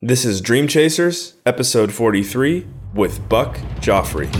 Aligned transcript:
This 0.00 0.24
is 0.24 0.40
Dream 0.40 0.68
Chasers, 0.68 1.34
episode 1.44 1.92
43, 1.92 2.68
with 2.94 3.28
Buck 3.28 3.56
Joffrey. 3.80 4.32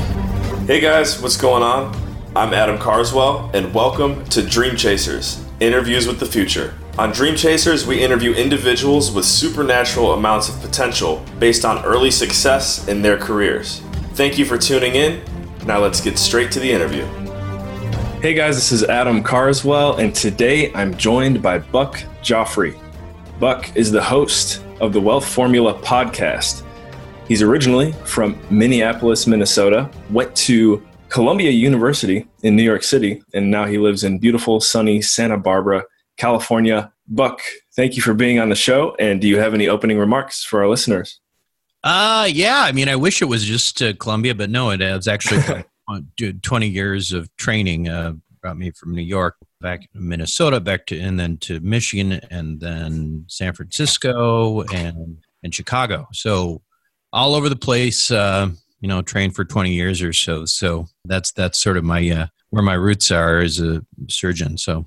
Hey 0.69 0.79
guys, 0.79 1.21
what's 1.21 1.37
going 1.37 1.65
on? 1.65 1.96
I'm 2.37 2.54
Adam 2.54 2.79
Carswell, 2.79 3.50
and 3.53 3.75
welcome 3.75 4.25
to 4.26 4.47
Dream 4.47 4.76
Chasers 4.76 5.44
Interviews 5.58 6.07
with 6.07 6.21
the 6.21 6.26
Future. 6.26 6.75
On 6.97 7.10
Dream 7.10 7.34
Chasers, 7.34 7.89
we 7.89 8.00
interview 8.00 8.34
individuals 8.34 9.11
with 9.11 9.25
supernatural 9.25 10.12
amounts 10.12 10.48
of 10.48 10.61
potential 10.61 11.25
based 11.41 11.64
on 11.64 11.84
early 11.84 12.12
success 12.12 12.86
in 12.86 13.02
their 13.02 13.18
careers. 13.18 13.80
Thank 14.14 14.38
you 14.38 14.45
for 14.45 14.59
tuning 14.59 14.95
in. 14.95 15.20
Now 15.66 15.80
let's 15.80 16.00
get 16.00 16.20
straight 16.20 16.52
to 16.52 16.61
the 16.61 16.70
interview. 16.70 17.04
Hey 18.20 18.32
guys, 18.32 18.54
this 18.54 18.70
is 18.70 18.84
Adam 18.84 19.25
Carswell, 19.25 19.96
and 19.96 20.14
today 20.14 20.72
I'm 20.75 20.96
joined 20.96 21.43
by 21.43 21.59
Buck 21.59 21.96
Joffrey. 22.22 22.80
Buck 23.40 23.77
is 23.77 23.90
the 23.90 24.04
host 24.04 24.62
of 24.80 24.92
the 24.92 25.00
Wealth 25.00 25.26
Formula 25.26 25.74
podcast. 25.74 26.62
He's 27.26 27.42
originally 27.42 27.93
from 28.04 28.39
Minneapolis, 28.50 29.26
Minnesota, 29.26 29.90
went 30.11 30.34
to 30.36 30.86
Columbia 31.08 31.50
University 31.50 32.27
in 32.43 32.57
New 32.57 32.62
York 32.62 32.83
City, 32.83 33.23
and 33.34 33.51
now 33.51 33.65
he 33.65 33.79
lives 33.79 34.05
in 34.05 34.19
beautiful, 34.19 34.61
sunny 34.61 35.03
Santa 35.03 35.37
Barbara, 35.37 35.84
California. 36.17 36.93
Buck, 37.06 37.41
thank 37.77 37.97
you 37.97 38.03
for 38.03 38.15
being 38.15 38.39
on 38.39 38.48
the 38.48 38.55
show. 38.55 38.95
And 38.98 39.20
do 39.20 39.29
you 39.29 39.39
have 39.39 39.55
any 39.55 39.69
opening 39.69 39.98
remarks 39.98 40.45
for 40.45 40.62
our 40.62 40.69
listeners? 40.69 41.20
Uh, 41.83 42.29
yeah. 42.31 42.61
I 42.61 42.73
mean, 42.73 42.89
I 42.89 42.97
wish 42.97 43.23
it 43.23 43.27
was 43.27 43.45
just 43.45 43.81
uh, 43.83 43.95
Columbia, 43.95 44.34
but 44.34 44.51
no, 44.51 44.70
it 44.70 44.81
was 44.81 45.09
actually 45.09 45.65
20 46.42 46.69
years 46.69 47.12
of 47.12 47.34
training. 47.37 47.89
Uh, 47.89 48.15
brought 48.41 48.59
me 48.59 48.70
from 48.70 48.95
New 48.95 49.03
York 49.03 49.37
back 49.61 49.83
to 49.93 50.01
Minnesota, 50.01 50.61
back 50.61 50.87
to 50.87 50.98
and 50.98 51.19
then 51.19 51.37
to 51.39 51.61
Michigan, 51.61 52.21
and 52.30 52.61
then 52.61 53.25
San 53.29 53.53
Francisco 53.53 54.62
and 54.62 55.19
and 55.43 55.55
Chicago. 55.55 56.09
So 56.12 56.62
all 57.12 57.34
over 57.34 57.48
the 57.48 57.57
place. 57.57 58.11
Uh, 58.11 58.51
you 58.81 58.89
know, 58.89 59.03
trained 59.03 59.34
for 59.34 59.45
20 59.45 59.73
years 59.73 60.03
or 60.03 60.12
so. 60.12 60.45
So 60.45 60.86
that's 61.05 61.33
that's 61.33 61.61
sort 61.61 61.77
of 61.77 61.84
my 61.84 62.09
uh, 62.09 62.27
where 62.51 62.62
my 62.62 62.75
roots 62.75 63.11
are 63.11 63.41
as 63.41 63.61
a 63.61 63.84
surgeon. 64.09 64.59
So 64.59 64.86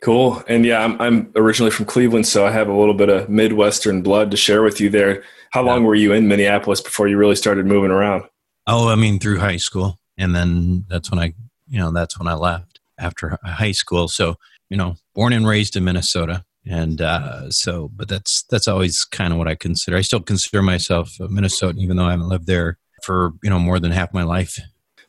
cool. 0.00 0.42
And 0.48 0.64
yeah, 0.64 0.84
I'm 0.84 1.00
I'm 1.00 1.32
originally 1.36 1.70
from 1.70 1.86
Cleveland, 1.86 2.26
so 2.26 2.46
I 2.46 2.50
have 2.50 2.68
a 2.68 2.74
little 2.74 2.94
bit 2.94 3.08
of 3.08 3.28
Midwestern 3.28 4.02
blood 4.02 4.30
to 4.30 4.36
share 4.36 4.62
with 4.62 4.80
you 4.80 4.90
there. 4.90 5.22
How 5.50 5.62
long 5.62 5.84
were 5.84 5.94
you 5.94 6.12
in 6.12 6.28
Minneapolis 6.28 6.80
before 6.80 7.08
you 7.08 7.16
really 7.16 7.34
started 7.34 7.66
moving 7.66 7.90
around? 7.90 8.24
Oh, 8.66 8.88
I 8.88 8.94
mean, 8.94 9.18
through 9.18 9.38
high 9.38 9.56
school, 9.56 9.98
and 10.16 10.34
then 10.34 10.84
that's 10.88 11.10
when 11.10 11.18
I, 11.18 11.34
you 11.68 11.80
know, 11.80 11.90
that's 11.90 12.18
when 12.18 12.28
I 12.28 12.34
left 12.34 12.69
after 13.00 13.38
high 13.44 13.72
school. 13.72 14.08
So, 14.08 14.36
you 14.68 14.76
know, 14.76 14.96
born 15.14 15.32
and 15.32 15.46
raised 15.46 15.76
in 15.76 15.84
Minnesota. 15.84 16.44
And 16.66 17.00
uh, 17.00 17.50
so, 17.50 17.90
but 17.94 18.08
that's 18.08 18.42
that's 18.50 18.68
always 18.68 19.04
kind 19.04 19.32
of 19.32 19.38
what 19.38 19.48
I 19.48 19.54
consider. 19.54 19.96
I 19.96 20.02
still 20.02 20.20
consider 20.20 20.62
myself 20.62 21.16
a 21.18 21.28
Minnesotan, 21.28 21.78
even 21.78 21.96
though 21.96 22.04
I 22.04 22.10
haven't 22.10 22.28
lived 22.28 22.46
there 22.46 22.78
for 23.02 23.32
you 23.42 23.50
know 23.50 23.58
more 23.58 23.80
than 23.80 23.92
half 23.92 24.12
my 24.12 24.24
life. 24.24 24.58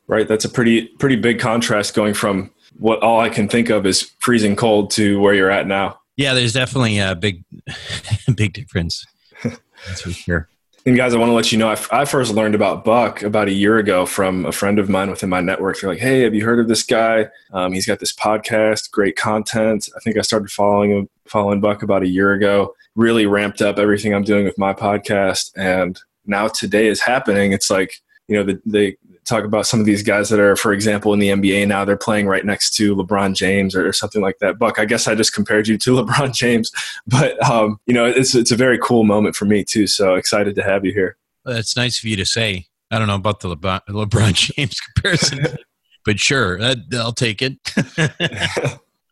Right. 0.08 0.28
That's 0.28 0.45
a 0.45 0.50
pretty 0.50 0.88
pretty 1.00 1.17
big 1.17 1.39
contrast 1.39 1.94
going 1.94 2.14
from 2.14 2.52
what 2.78 3.02
all 3.02 3.20
I 3.20 3.30
can 3.30 3.48
think 3.48 3.70
of 3.70 3.86
is 3.86 4.11
freezing 4.20 4.55
cold 4.55 4.92
to 4.92 5.20
where 5.20 5.33
you're 5.33 5.52
at 5.52 5.67
now. 5.67 6.00
Yeah, 6.16 6.33
there's 6.33 6.53
definitely 6.53 7.00
a 7.00 7.16
big 7.16 7.44
big 8.36 8.53
difference. 8.53 9.05
That's 9.44 10.02
for 10.02 10.11
sure. 10.11 10.48
And 10.84 10.96
guys, 10.96 11.14
I 11.14 11.20
want 11.20 11.30
to 11.30 11.34
let 11.34 11.52
you 11.52 11.60
know, 11.60 11.70
I, 11.70 11.74
f- 11.74 11.94
I 11.94 12.06
first 12.06 12.34
learned 12.34 12.56
about 12.56 12.84
Buck 12.84 13.22
about 13.22 13.48
a 13.48 13.52
year 13.52 13.78
ago 13.78 14.08
from 14.08 14.46
a 14.48 14.52
friend 14.52 14.80
of 14.80 14.90
mine 14.90 15.12
within 15.12 15.30
my 15.30 15.40
network. 15.40 15.80
They're 15.80 15.92
like, 15.92 16.00
"Hey, 16.00 16.22
have 16.22 16.34
you 16.34 16.44
heard 16.44 16.60
of 16.60 16.68
this 16.68 16.82
guy? 16.82 17.28
Um, 17.54 17.72
he's 17.72 17.86
got 17.86 18.00
this 18.00 18.12
podcast, 18.12 18.90
great 18.90 19.16
content." 19.16 19.90
I 19.96 20.00
think 20.00 20.18
I 20.18 20.22
started 20.22 20.50
following 20.50 20.90
him, 20.90 21.10
following 21.28 21.62
Buck 21.62 21.84
about 21.84 22.02
a 22.02 22.08
year 22.08 22.34
ago. 22.34 22.73
Really 22.96 23.28
ramped 23.28 23.62
up 23.62 23.78
everything 23.78 24.16
I'm 24.16 24.23
doing 24.23 24.44
with 24.44 24.58
my 24.58 24.73
podcast, 24.73 25.52
and 25.56 26.00
now 26.26 26.48
today 26.48 26.88
is 26.88 27.00
happening. 27.02 27.52
It's 27.52 27.70
like 27.70 28.02
you 28.28 28.38
know, 28.38 28.44
the, 28.44 28.62
the 28.66 28.98
talk 29.25 29.44
about 29.44 29.67
some 29.67 29.80
of 29.80 29.86
these 29.86 30.03
guys 30.03 30.30
that 30.30 30.39
are, 30.39 30.55
for 30.55 30.73
example, 30.73 31.14
in 31.14 31.19
the 31.19 31.30
NBA 31.30 31.67
now, 31.67 31.86
they're 31.86 31.97
playing 31.97 32.27
right 32.27 32.45
next 32.45 32.75
to 32.75 32.95
LeBron 32.95 33.36
James 33.36 33.76
or, 33.76 33.92
something 33.93 34.21
like 34.21 34.39
that. 34.39 34.58
Buck, 34.58 34.80
I 34.80 34.86
guess 34.86 35.08
I 35.08 35.15
just 35.15 35.33
compared 35.33 35.67
you 35.67 35.77
to 35.77 35.92
LeBron 35.98 36.33
James, 36.33 36.71
but 37.05 37.42
um, 37.48 37.80
you 37.86 37.93
know, 37.93 38.05
it's 38.05 38.33
it's 38.33 38.52
a 38.52 38.55
very 38.55 38.80
cool 38.80 39.04
moment 39.04 39.36
for 39.36 39.45
me 39.45 39.64
too. 39.64 39.86
So 39.86 40.15
excited 40.15 40.55
to 40.55 40.64
have 40.64 40.86
you 40.86 40.93
here. 40.93 41.17
That's 41.45 41.76
nice 41.76 41.99
of 41.99 42.05
you 42.05 42.15
to 42.15 42.26
say. 42.26 42.67
I 42.89 42.99
don't 42.99 43.08
know 43.08 43.15
about 43.15 43.42
the 43.42 43.55
LeBron, 43.55 43.81
LeBron 43.89 44.33
James 44.33 44.80
comparison, 44.80 45.58
but 46.05 46.20
sure, 46.20 46.60
I'll 46.93 47.14
take 47.14 47.42
it. 47.42 47.58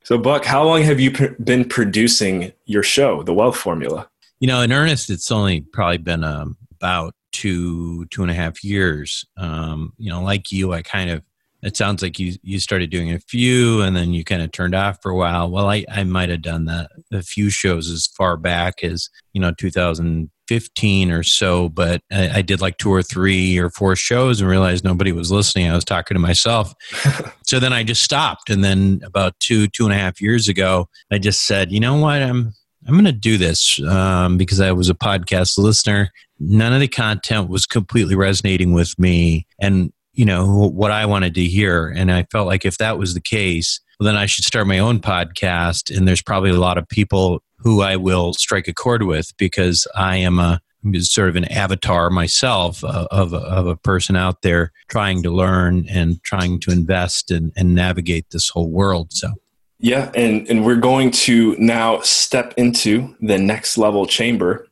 so, 0.04 0.18
Buck, 0.18 0.46
how 0.46 0.64
long 0.64 0.84
have 0.84 1.00
you 1.00 1.12
pr- 1.12 1.42
been 1.44 1.66
producing 1.66 2.54
your 2.66 2.84
show, 2.84 3.24
The 3.24 3.34
Wealth 3.34 3.58
Formula? 3.58 4.10
You 4.40 4.48
know, 4.48 4.62
in 4.62 4.72
earnest, 4.72 5.10
it's 5.10 5.32
only 5.32 5.62
probably 5.62 5.98
been 5.98 6.24
um, 6.24 6.58
about 6.78 7.14
two 7.32 8.06
two 8.08 8.22
and 8.22 8.32
a 8.32 8.36
half 8.36 8.64
years 8.64 9.26
um, 9.38 9.94
you 9.98 10.10
know 10.10 10.22
like 10.22 10.52
you 10.52 10.74
i 10.74 10.82
kind 10.82 11.10
of 11.10 11.22
it 11.62 11.76
sounds 11.76 12.02
like 12.02 12.20
you 12.20 12.36
you 12.42 12.60
started 12.60 12.90
doing 12.90 13.12
a 13.12 13.20
few 13.20 13.82
and 13.82 13.96
then 13.96 14.14
you 14.14 14.24
kind 14.24 14.42
of 14.42 14.52
turned 14.52 14.76
off 14.76 14.98
for 15.02 15.12
a 15.12 15.16
while. 15.16 15.50
Well 15.50 15.70
i 15.70 15.86
i 15.92 16.04
might 16.04 16.30
have 16.30 16.42
done 16.42 16.66
that 16.66 16.90
a 17.12 17.22
few 17.22 17.50
shows 17.50 17.90
as 17.90 18.08
far 18.08 18.38
back 18.38 18.84
as 18.84 19.10
you 19.34 19.42
know 19.42 19.52
2015 19.58 21.12
or 21.12 21.24
so 21.24 21.70
but 21.70 22.02
I, 22.12 22.38
I 22.38 22.42
did 22.42 22.62
like 22.62 22.78
two 22.78 22.94
or 22.94 23.04
three 23.04 23.58
or 23.58 23.70
four 23.70 23.96
shows 23.96 24.40
and 24.40 24.50
realized 24.50 24.84
nobody 24.84 25.12
was 25.12 25.32
listening. 25.32 25.70
I 25.70 25.76
was 25.76 25.86
talking 25.86 26.16
to 26.16 26.20
myself. 26.20 26.74
So 27.50 27.60
then 27.60 27.74
i 27.74 27.82
just 27.82 28.04
stopped. 28.04 28.52
And 28.52 28.64
then 28.64 29.02
about 29.04 29.34
two 29.40 29.68
two 29.68 29.86
and 29.86 29.94
a 29.94 29.98
half 29.98 30.22
years 30.22 30.48
ago 30.48 30.88
i 31.12 31.18
just 31.18 31.46
said 31.48 31.72
you 31.72 31.80
know 31.80 31.98
what? 31.98 32.22
I'm 32.22 32.54
I'm 32.88 32.94
going 32.94 33.06
to 33.06 33.12
do 33.12 33.38
this 33.38 33.82
um, 33.84 34.38
because 34.38 34.60
I 34.60 34.72
was 34.72 34.90
a 34.90 34.96
podcast 34.96 35.58
listener. 35.58 36.12
None 36.40 36.74
of 36.74 36.80
the 36.80 36.88
content 36.88 37.50
was 37.50 37.66
completely 37.66 38.16
resonating 38.16 38.74
with 38.74 38.98
me 38.98 39.46
and, 39.60 39.92
you 40.14 40.26
know, 40.26 40.70
what 40.70 40.92
I 40.92 41.06
wanted 41.06 41.36
to 41.36 41.44
hear. 41.44 41.88
And 41.88 42.12
I 42.12 42.26
felt 42.32 42.48
like 42.48 42.66
if 42.66 42.78
that 42.78 42.98
was 42.98 43.14
the 43.14 43.22
case, 43.22 43.82
well, 44.00 44.06
then 44.06 44.16
I 44.16 44.26
should 44.26 44.46
start 44.46 44.66
my 44.66 44.80
own 44.80 45.00
podcast. 45.00 45.96
And 45.96 46.08
there's 46.08 46.22
probably 46.22 46.52
a 46.52 46.60
lot 46.60 46.78
of 46.78 46.88
people 46.88 47.44
who 47.58 47.82
I 47.82 47.98
will 47.98 48.34
strike 48.34 48.68
a 48.68 48.74
chord 48.74 49.04
with 49.04 49.36
because 49.38 49.86
I 49.96 50.18
am 50.18 50.40
a 50.40 50.62
sort 51.00 51.28
of 51.28 51.36
an 51.36 51.46
avatar 51.46 52.10
myself 52.10 52.84
uh, 52.86 53.08
of, 53.12 53.34
of 53.34 53.68
a 53.68 53.76
person 53.76 54.16
out 54.16 54.42
there 54.42 54.72
trying 54.88 55.22
to 55.24 55.30
learn 55.30 55.86
and 55.90 56.24
trying 56.24 56.60
to 56.62 56.72
invest 56.72 57.32
and, 57.32 57.52
and 57.58 57.76
navigate 57.76 58.28
this 58.32 58.48
whole 58.48 58.72
world. 58.72 59.12
So 59.12 59.34
yeah, 59.82 60.12
and, 60.14 60.46
and 60.50 60.66
we're 60.66 60.76
going 60.76 61.10
to 61.10 61.56
now 61.58 62.02
step 62.02 62.54
into 62.58 63.16
the 63.22 63.38
next 63.38 63.78
level 63.78 64.06
chamber. 64.06 64.68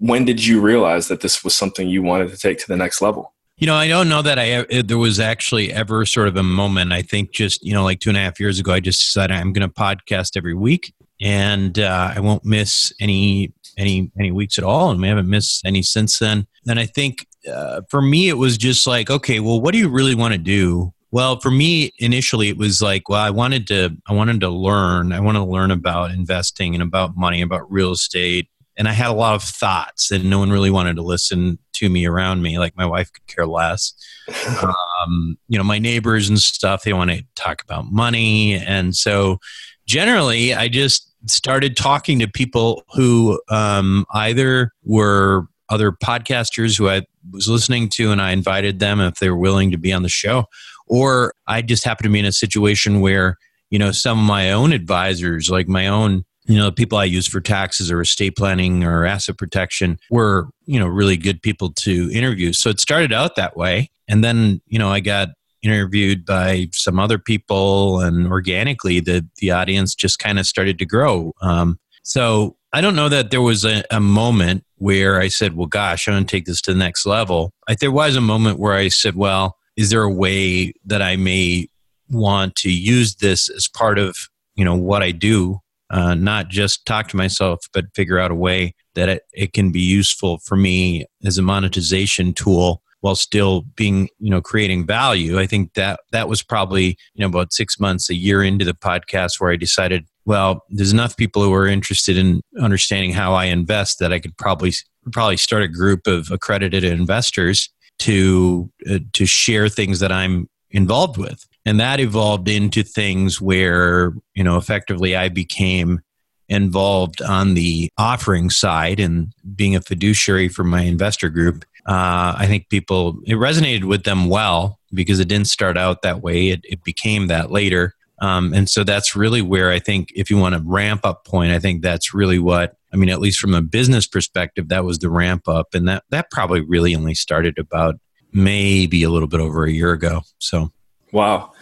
When 0.00 0.24
did 0.24 0.44
you 0.44 0.60
realize 0.60 1.06
that 1.06 1.20
this 1.20 1.44
was 1.44 1.56
something 1.56 1.88
you 1.88 2.02
wanted 2.02 2.30
to 2.30 2.36
take 2.36 2.58
to 2.58 2.66
the 2.66 2.76
next 2.76 3.00
level? 3.00 3.34
You 3.58 3.68
know, 3.68 3.76
I 3.76 3.86
don't 3.86 4.08
know 4.08 4.22
that 4.22 4.36
I 4.36 4.82
there 4.82 4.98
was 4.98 5.20
actually 5.20 5.72
ever 5.72 6.04
sort 6.04 6.26
of 6.26 6.36
a 6.36 6.42
moment. 6.42 6.92
I 6.92 7.02
think 7.02 7.30
just 7.30 7.62
you 7.62 7.72
know, 7.72 7.84
like 7.84 8.00
two 8.00 8.10
and 8.10 8.16
a 8.16 8.20
half 8.20 8.40
years 8.40 8.58
ago, 8.58 8.72
I 8.72 8.80
just 8.80 9.00
decided 9.00 9.36
I'm 9.36 9.52
going 9.52 9.68
to 9.68 9.72
podcast 9.72 10.36
every 10.36 10.54
week, 10.54 10.92
and 11.22 11.78
uh, 11.78 12.12
I 12.14 12.20
won't 12.20 12.44
miss 12.44 12.92
any 13.00 13.54
any 13.78 14.10
any 14.18 14.32
weeks 14.32 14.58
at 14.58 14.64
all, 14.64 14.90
and 14.90 15.00
we 15.00 15.08
haven't 15.08 15.30
missed 15.30 15.64
any 15.64 15.82
since 15.82 16.18
then. 16.18 16.46
And 16.68 16.78
I 16.78 16.86
think 16.86 17.26
uh, 17.50 17.82
for 17.88 18.02
me, 18.02 18.28
it 18.28 18.36
was 18.36 18.58
just 18.58 18.86
like, 18.86 19.08
okay, 19.08 19.40
well, 19.40 19.60
what 19.60 19.72
do 19.72 19.78
you 19.78 19.88
really 19.88 20.14
want 20.14 20.32
to 20.32 20.38
do? 20.38 20.92
Well, 21.12 21.38
for 21.40 21.50
me, 21.50 21.92
initially, 21.98 22.48
it 22.48 22.56
was 22.56 22.82
like, 22.82 23.08
well, 23.08 23.20
I 23.20 23.30
wanted 23.30 23.66
to 23.68 23.96
I 24.08 24.12
wanted 24.12 24.40
to 24.40 24.48
learn. 24.50 25.12
I 25.12 25.20
wanted 25.20 25.40
to 25.40 25.44
learn 25.44 25.70
about 25.70 26.10
investing 26.10 26.74
and 26.74 26.82
about 26.82 27.16
money, 27.16 27.40
about 27.40 27.70
real 27.70 27.92
estate. 27.92 28.48
And 28.76 28.88
I 28.88 28.92
had 28.92 29.10
a 29.10 29.14
lot 29.14 29.34
of 29.34 29.42
thoughts, 29.42 30.10
and 30.10 30.28
no 30.28 30.38
one 30.38 30.50
really 30.50 30.70
wanted 30.70 30.96
to 30.96 31.02
listen 31.02 31.58
to 31.74 31.88
me 31.88 32.06
around 32.06 32.42
me. 32.42 32.58
Like 32.58 32.76
my 32.76 32.86
wife 32.86 33.12
could 33.12 33.26
care 33.26 33.46
less. 33.46 33.92
um, 34.62 35.36
you 35.48 35.58
know, 35.58 35.64
my 35.64 35.78
neighbors 35.78 36.28
and 36.28 36.38
stuff, 36.38 36.82
they 36.82 36.92
want 36.92 37.10
to 37.10 37.24
talk 37.36 37.62
about 37.62 37.92
money. 37.92 38.54
And 38.54 38.96
so 38.96 39.38
generally, 39.86 40.54
I 40.54 40.68
just 40.68 41.11
started 41.26 41.76
talking 41.76 42.18
to 42.18 42.28
people 42.28 42.82
who 42.94 43.40
um, 43.48 44.04
either 44.12 44.72
were 44.84 45.46
other 45.68 45.92
podcasters 45.92 46.76
who 46.76 46.88
I 46.88 47.02
was 47.30 47.48
listening 47.48 47.88
to 47.90 48.10
and 48.10 48.20
I 48.20 48.32
invited 48.32 48.78
them 48.78 49.00
if 49.00 49.14
they 49.14 49.30
were 49.30 49.36
willing 49.36 49.70
to 49.70 49.78
be 49.78 49.92
on 49.92 50.02
the 50.02 50.08
show, 50.08 50.44
or 50.86 51.32
I 51.46 51.62
just 51.62 51.84
happened 51.84 52.04
to 52.04 52.12
be 52.12 52.18
in 52.18 52.24
a 52.26 52.32
situation 52.32 53.00
where, 53.00 53.38
you 53.70 53.78
know, 53.78 53.92
some 53.92 54.18
of 54.18 54.24
my 54.26 54.52
own 54.52 54.72
advisors, 54.72 55.48
like 55.48 55.68
my 55.68 55.86
own, 55.86 56.24
you 56.46 56.58
know, 56.58 56.66
the 56.66 56.72
people 56.72 56.98
I 56.98 57.04
use 57.04 57.26
for 57.26 57.40
taxes 57.40 57.90
or 57.90 58.00
estate 58.00 58.36
planning 58.36 58.84
or 58.84 59.06
asset 59.06 59.38
protection 59.38 59.98
were, 60.10 60.48
you 60.66 60.78
know, 60.78 60.86
really 60.86 61.16
good 61.16 61.40
people 61.40 61.72
to 61.72 62.10
interview. 62.12 62.52
So 62.52 62.68
it 62.68 62.80
started 62.80 63.12
out 63.12 63.36
that 63.36 63.56
way. 63.56 63.90
And 64.08 64.22
then, 64.22 64.60
you 64.66 64.78
know, 64.78 64.90
I 64.90 65.00
got 65.00 65.28
interviewed 65.62 66.24
by 66.24 66.68
some 66.72 66.98
other 66.98 67.18
people, 67.18 68.00
and 68.00 68.26
organically 68.26 69.00
the 69.00 69.26
the 69.38 69.50
audience 69.50 69.94
just 69.94 70.18
kind 70.18 70.38
of 70.38 70.46
started 70.46 70.78
to 70.78 70.86
grow. 70.86 71.32
Um, 71.40 71.78
so 72.02 72.56
I 72.72 72.80
don't 72.80 72.96
know 72.96 73.08
that 73.08 73.30
there 73.30 73.42
was 73.42 73.64
a, 73.64 73.84
a 73.90 74.00
moment 74.00 74.64
where 74.76 75.20
I 75.20 75.28
said, 75.28 75.54
well, 75.54 75.66
gosh, 75.66 76.08
I'm 76.08 76.14
going 76.14 76.24
to 76.24 76.30
take 76.30 76.46
this 76.46 76.60
to 76.62 76.72
the 76.72 76.78
next 76.78 77.06
level. 77.06 77.52
I, 77.68 77.74
there 77.74 77.92
was 77.92 78.16
a 78.16 78.20
moment 78.20 78.58
where 78.58 78.72
I 78.72 78.88
said, 78.88 79.14
well, 79.14 79.56
is 79.76 79.90
there 79.90 80.02
a 80.02 80.12
way 80.12 80.72
that 80.86 81.02
I 81.02 81.16
may 81.16 81.68
want 82.10 82.56
to 82.56 82.70
use 82.70 83.16
this 83.16 83.48
as 83.50 83.68
part 83.68 83.98
of, 83.98 84.16
you 84.56 84.64
know, 84.64 84.74
what 84.74 85.02
I 85.02 85.12
do? 85.12 85.58
Uh, 85.90 86.14
not 86.14 86.48
just 86.48 86.86
talk 86.86 87.08
to 87.08 87.16
myself, 87.16 87.60
but 87.74 87.94
figure 87.94 88.18
out 88.18 88.30
a 88.30 88.34
way 88.34 88.74
that 88.94 89.08
it, 89.10 89.22
it 89.34 89.52
can 89.52 89.70
be 89.70 89.80
useful 89.80 90.38
for 90.38 90.56
me 90.56 91.04
as 91.24 91.36
a 91.36 91.42
monetization 91.42 92.32
tool 92.32 92.82
while 93.02 93.16
still 93.16 93.62
being 93.76 94.08
you 94.18 94.30
know 94.30 94.40
creating 94.40 94.86
value. 94.86 95.38
I 95.38 95.46
think 95.46 95.74
that 95.74 96.00
that 96.12 96.28
was 96.28 96.42
probably 96.42 96.96
you 97.14 97.20
know 97.20 97.26
about 97.26 97.52
six 97.52 97.78
months 97.78 98.08
a 98.08 98.14
year 98.14 98.42
into 98.42 98.64
the 98.64 98.74
podcast 98.74 99.38
where 99.38 99.52
i 99.52 99.56
decided 99.56 100.06
well 100.24 100.64
there's 100.70 100.92
enough 100.92 101.16
people 101.16 101.42
who 101.42 101.52
are 101.52 101.66
interested 101.66 102.16
in 102.16 102.40
understanding 102.60 103.12
how 103.12 103.34
i 103.34 103.46
invest 103.46 103.98
that 103.98 104.12
i 104.12 104.18
could 104.18 104.36
probably 104.36 104.72
probably 105.12 105.36
start 105.36 105.62
a 105.62 105.68
group 105.68 106.06
of 106.06 106.30
accredited 106.30 106.84
investors 106.84 107.68
to 107.98 108.70
uh, 108.90 108.98
to 109.12 109.26
share 109.26 109.68
things 109.68 110.00
that 110.00 110.12
i'm 110.12 110.48
involved 110.70 111.18
with. 111.18 111.46
And 111.64 111.78
that 111.78 112.00
evolved 112.00 112.48
into 112.48 112.82
things 112.82 113.40
where 113.40 114.12
you 114.34 114.44
know 114.44 114.56
effectively 114.56 115.16
i 115.16 115.28
became 115.28 116.00
involved 116.48 117.22
on 117.22 117.54
the 117.54 117.88
offering 117.96 118.50
side 118.50 119.00
and 119.00 119.32
being 119.56 119.74
a 119.74 119.80
fiduciary 119.80 120.48
for 120.48 120.64
my 120.64 120.82
investor 120.82 121.30
group 121.30 121.64
uh, 121.86 122.34
I 122.38 122.46
think 122.46 122.68
people, 122.68 123.20
it 123.24 123.34
resonated 123.34 123.84
with 123.84 124.04
them 124.04 124.28
well 124.28 124.78
because 124.94 125.20
it 125.20 125.28
didn't 125.28 125.48
start 125.48 125.76
out 125.76 126.02
that 126.02 126.22
way. 126.22 126.48
It, 126.48 126.60
it 126.64 126.84
became 126.84 127.26
that 127.26 127.50
later. 127.50 127.94
Um, 128.20 128.54
and 128.54 128.70
so 128.70 128.84
that's 128.84 129.16
really 129.16 129.42
where 129.42 129.72
I 129.72 129.80
think 129.80 130.12
if 130.14 130.30
you 130.30 130.36
want 130.36 130.54
a 130.54 130.62
ramp 130.64 131.00
up 131.04 131.24
point, 131.24 131.50
I 131.50 131.58
think 131.58 131.82
that's 131.82 132.14
really 132.14 132.38
what, 132.38 132.76
I 132.92 132.96
mean, 132.96 133.08
at 133.08 133.18
least 133.18 133.40
from 133.40 133.52
a 133.52 133.62
business 133.62 134.06
perspective, 134.06 134.68
that 134.68 134.84
was 134.84 135.00
the 135.00 135.10
ramp 135.10 135.48
up. 135.48 135.74
And 135.74 135.88
that, 135.88 136.04
that 136.10 136.30
probably 136.30 136.60
really 136.60 136.94
only 136.94 137.14
started 137.14 137.58
about 137.58 137.98
maybe 138.32 139.02
a 139.02 139.10
little 139.10 139.26
bit 139.26 139.40
over 139.40 139.64
a 139.64 139.72
year 139.72 139.92
ago. 139.92 140.22
So, 140.38 140.70
wow. 141.10 141.52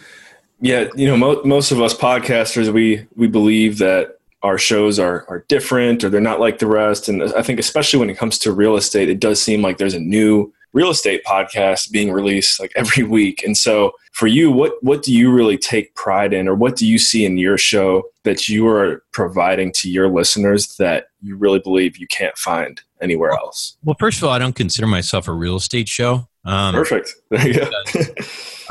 Yeah. 0.59 0.89
You 0.95 1.07
know, 1.07 1.17
mo- 1.17 1.41
most 1.43 1.71
of 1.71 1.81
us 1.81 1.95
podcasters, 1.95 2.71
we, 2.71 3.07
we 3.15 3.25
believe 3.25 3.79
that 3.79 4.19
our 4.43 4.57
shows 4.57 4.99
are 4.99 5.25
are 5.27 5.45
different 5.47 6.03
or 6.03 6.09
they're 6.09 6.21
not 6.21 6.39
like 6.39 6.59
the 6.59 6.67
rest. 6.67 7.07
And 7.07 7.23
I 7.23 7.41
think 7.41 7.59
especially 7.59 7.99
when 7.99 8.09
it 8.09 8.17
comes 8.17 8.37
to 8.39 8.51
real 8.51 8.75
estate, 8.75 9.09
it 9.09 9.19
does 9.19 9.41
seem 9.41 9.61
like 9.61 9.77
there's 9.77 9.93
a 9.93 9.99
new 9.99 10.51
real 10.73 10.89
estate 10.89 11.21
podcast 11.25 11.91
being 11.91 12.11
released 12.11 12.59
like 12.59 12.71
every 12.75 13.03
week. 13.03 13.43
And 13.43 13.57
so 13.57 13.93
for 14.13 14.27
you, 14.27 14.51
what 14.51 14.73
what 14.81 15.03
do 15.03 15.13
you 15.13 15.31
really 15.31 15.57
take 15.57 15.95
pride 15.95 16.33
in 16.33 16.47
or 16.47 16.55
what 16.55 16.75
do 16.75 16.87
you 16.87 16.97
see 16.97 17.25
in 17.25 17.37
your 17.37 17.57
show 17.57 18.03
that 18.23 18.47
you 18.47 18.67
are 18.67 19.03
providing 19.11 19.71
to 19.73 19.89
your 19.89 20.09
listeners 20.09 20.75
that 20.77 21.07
you 21.21 21.35
really 21.35 21.59
believe 21.59 21.97
you 21.97 22.07
can't 22.07 22.37
find 22.37 22.81
anywhere 23.01 23.31
else? 23.31 23.77
Well, 23.83 23.95
first 23.99 24.17
of 24.19 24.25
all, 24.25 24.31
I 24.31 24.39
don't 24.39 24.55
consider 24.55 24.87
myself 24.87 25.27
a 25.27 25.33
real 25.33 25.55
estate 25.57 25.87
show. 25.87 26.27
Um, 26.45 26.73
Perfect. 26.73 27.13
There 27.29 27.47
you 27.47 27.53
go. 27.53 27.69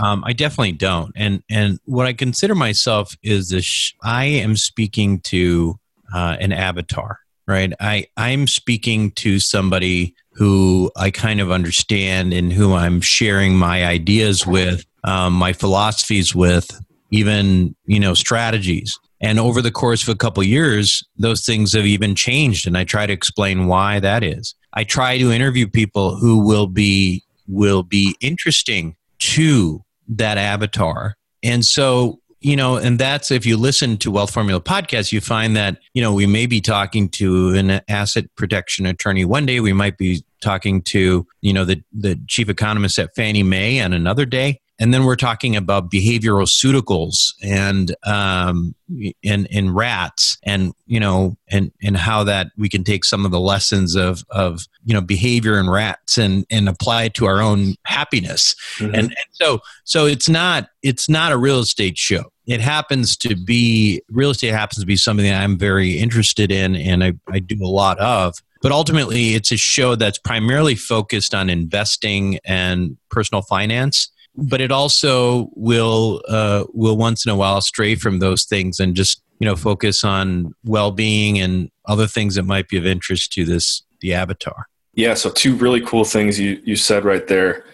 um, 0.05 0.25
I 0.25 0.33
definitely 0.33 0.73
don't. 0.73 1.13
And 1.17 1.43
and 1.49 1.79
what 1.85 2.07
I 2.07 2.13
consider 2.13 2.55
myself 2.55 3.17
is 3.23 3.51
this: 3.51 3.65
sh- 3.65 3.93
I 4.03 4.25
am 4.25 4.57
speaking 4.57 5.21
to 5.21 5.79
uh, 6.15 6.37
an 6.41 6.53
avatar, 6.53 7.19
right? 7.47 7.73
I 7.81 8.07
I'm 8.17 8.47
speaking 8.47 9.13
to 9.13 9.39
somebody 9.39 10.15
who 10.33 10.91
I 10.97 11.11
kind 11.11 11.41
of 11.41 11.51
understand 11.51 12.33
and 12.33 12.53
who 12.53 12.73
I'm 12.75 13.01
sharing 13.01 13.57
my 13.57 13.85
ideas 13.85 14.47
with, 14.47 14.85
um, 15.05 15.35
my 15.35 15.53
philosophies 15.53 16.35
with, 16.35 16.71
even 17.11 17.77
you 17.87 18.01
know 18.01 18.15
strategies. 18.15 18.99
And 19.21 19.39
over 19.39 19.61
the 19.61 19.71
course 19.71 20.03
of 20.03 20.09
a 20.09 20.17
couple 20.17 20.41
of 20.41 20.47
years, 20.47 21.05
those 21.17 21.45
things 21.45 21.75
have 21.75 21.87
even 21.87 22.15
changed, 22.15 22.67
and 22.67 22.77
I 22.77 22.85
try 22.85 23.07
to 23.07 23.13
explain 23.13 23.67
why 23.67 24.01
that 24.01 24.23
is. 24.23 24.55
I 24.73 24.85
try 24.85 25.19
to 25.19 25.31
interview 25.31 25.67
people 25.69 26.17
who 26.17 26.39
will 26.39 26.67
be 26.67 27.25
will 27.47 27.83
be 27.83 28.15
interesting 28.21 28.97
to 29.19 29.85
that 30.09 30.39
avatar. 30.39 31.17
And 31.43 31.65
so, 31.65 32.21
you 32.41 32.57
know, 32.57 32.77
and 32.77 32.99
that's 32.99 33.31
if 33.31 33.45
you 33.45 33.57
listen 33.57 33.97
to 33.99 34.11
Wealth 34.11 34.33
Formula 34.33 34.61
podcast, 34.61 35.13
you 35.13 35.21
find 35.21 35.57
that, 35.57 35.79
you 35.93 36.01
know, 36.01 36.15
we 36.15 36.27
may 36.27 36.47
be 36.47 36.61
talking 36.61 37.09
to 37.11 37.51
an 37.55 37.81
asset 37.89 38.27
protection 38.37 38.87
attorney 38.87 39.25
one 39.25 39.47
day, 39.47 39.61
we 39.61 39.73
might 39.73 39.99
be 39.99 40.25
talking 40.41 40.81
to, 40.83 41.27
you 41.43 41.53
know, 41.53 41.65
the, 41.65 41.83
the 41.93 42.19
chief 42.29 42.49
economist 42.49 42.99
at 42.99 43.15
Fannie 43.15 43.43
Mae 43.43 43.81
on 43.81 43.93
another 43.93 44.25
day 44.25 44.61
and 44.81 44.95
then 44.95 45.05
we're 45.05 45.15
talking 45.15 45.55
about 45.55 45.91
behavioral 45.91 46.49
pseuticals 46.49 47.35
and 47.43 47.95
um, 48.07 48.75
and 49.23 49.47
and 49.53 49.77
rats 49.77 50.39
and 50.43 50.73
you 50.87 50.99
know 50.99 51.37
and 51.51 51.71
and 51.83 51.99
how 51.99 52.25
that 52.25 52.49
we 52.57 52.69
can 52.69 52.83
take 52.83 53.05
some 53.05 53.27
of 53.27 53.31
the 53.31 53.39
lessons 53.39 53.95
of 53.95 54.25
of 54.31 54.67
you 54.85 54.95
know 54.95 55.03
behavior 55.03 55.61
in 55.61 55.69
rats 55.69 56.17
and 56.17 56.47
and 56.51 56.69
apply 56.69 57.05
it 57.05 57.15
to 57.15 57.27
our 57.27 57.43
own 57.43 57.75
happiness. 57.85 58.57
Mm-hmm. 58.79 58.95
and, 58.95 59.05
and 59.05 59.17
so 59.33 59.61
so 59.85 60.07
it's 60.07 60.29
not 60.29 60.71
it's 60.83 61.09
not 61.09 61.31
a 61.31 61.37
real 61.37 61.61
estate 61.61 61.99
show. 61.99 62.33
It 62.47 62.61
happens 62.61 63.17
to 63.19 63.37
be 63.37 64.03
real 64.11 64.31
estate 64.31 64.53
happens 64.53 64.81
to 64.81 64.87
be 64.87 64.97
something 64.97 65.27
that 65.27 65.41
i'm 65.41 65.57
very 65.59 65.99
interested 65.99 66.51
in 66.51 66.75
and 66.75 67.05
i, 67.05 67.13
I 67.29 67.39
do 67.39 67.57
a 67.63 67.69
lot 67.69 67.99
of. 67.99 68.35
But 68.63 68.73
ultimately 68.73 69.35
it's 69.35 69.53
a 69.53 69.57
show 69.57 69.95
that's 69.95 70.19
primarily 70.19 70.75
focused 70.75 71.35
on 71.35 71.49
investing 71.49 72.39
and 72.45 72.99
personal 73.11 73.41
finance 73.41 74.11
but 74.37 74.61
it 74.61 74.71
also 74.71 75.51
will 75.55 76.23
uh, 76.29 76.65
will 76.73 76.97
once 76.97 77.25
in 77.25 77.31
a 77.31 77.37
while 77.37 77.61
stray 77.61 77.95
from 77.95 78.19
those 78.19 78.45
things 78.45 78.79
and 78.81 78.95
just 78.95 79.23
you 79.39 79.47
know 79.47 79.57
focus 79.57 80.05
on 80.05 80.53
well-being 80.65 81.39
and 81.39 81.71
other 81.87 82.07
things 82.07 82.35
that 82.35 82.45
might 82.45 82.69
be 82.69 82.77
of 82.77 82.87
interest 82.87 83.33
to 83.33 83.45
this 83.45 83.83
the 84.01 84.15
avatar. 84.15 84.67
Yeah 84.95 85.15
so 85.15 85.31
two 85.31 85.55
really 85.55 85.81
cool 85.81 86.05
things 86.05 86.39
you 86.39 86.61
you 86.65 86.77
said 86.77 87.05
right 87.05 87.27
there. 87.27 87.65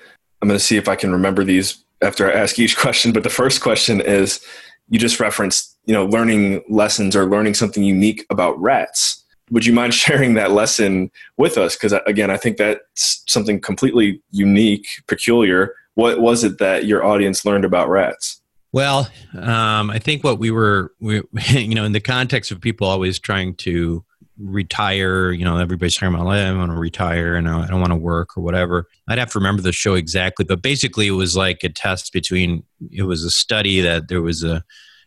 I'm 0.43 0.49
going 0.49 0.58
to 0.58 0.64
see 0.64 0.76
if 0.76 0.88
i 0.88 0.97
can 0.97 1.12
remember 1.12 1.44
these 1.44 1.82
after 2.03 2.31
i 2.31 2.32
ask 2.32 2.59
each 2.59 2.76
question 2.85 3.12
but 3.12 3.23
the 3.23 3.31
first 3.31 3.61
question 3.61 4.00
is 4.00 4.44
you 4.88 4.99
just 4.99 5.19
referenced 5.19 5.76
you 5.87 5.94
know 5.94 6.06
learning 6.06 6.62
lessons 6.69 7.17
or 7.17 7.26
learning 7.26 7.55
something 7.55 7.82
unique 7.82 8.25
about 8.31 8.61
rats. 8.61 9.23
Would 9.50 9.64
you 9.64 9.73
mind 9.73 9.94
sharing 10.02 10.35
that 10.35 10.52
lesson 10.52 11.11
with 11.37 11.59
us? 11.59 11.76
Because 11.76 11.93
again 12.06 12.31
i 12.31 12.37
think 12.37 12.56
that's 12.56 13.23
something 13.26 13.61
completely 13.61 14.23
unique 14.31 14.87
peculiar 15.06 15.75
what 15.97 16.21
was 16.21 16.45
it 16.45 16.59
that 16.59 16.85
your 16.85 17.05
audience 17.05 17.45
learned 17.45 17.65
about 17.65 17.89
rats? 17.89 18.41
Well, 18.73 19.09
um, 19.35 19.91
I 19.91 19.99
think 19.99 20.23
what 20.23 20.39
we 20.39 20.51
were, 20.51 20.93
we, 21.01 21.23
you 21.51 21.75
know, 21.75 21.85
in 21.85 21.93
the 21.93 22.01
context 22.01 22.53
of 22.53 22.61
people 22.61 22.87
always 22.87 23.19
trying 23.19 23.57
to 23.57 24.05
retire, 24.39 25.33
you 25.33 25.45
know, 25.45 25.57
everybody's 25.57 25.97
talking 25.97 26.15
about, 26.15 26.29
I 26.29 26.53
want 26.53 26.71
to 26.71 26.77
retire 26.77 27.35
and 27.35 27.49
I 27.49 27.67
don't 27.67 27.81
want 27.81 27.93
to 27.93 27.97
work 27.97 28.37
or 28.37 28.43
whatever. 28.43 28.87
I'd 29.09 29.19
have 29.19 29.33
to 29.33 29.39
remember 29.39 29.63
the 29.63 29.73
show 29.73 29.95
exactly, 29.95 30.45
but 30.45 30.61
basically 30.61 31.07
it 31.07 31.13
was 31.13 31.35
like 31.35 31.65
a 31.65 31.71
test 31.71 32.13
between, 32.13 32.63
it 32.93 33.05
was 33.05 33.25
a 33.25 33.31
study 33.31 33.81
that 33.81 34.09
there 34.09 34.21
was 34.21 34.45
a, 34.45 34.62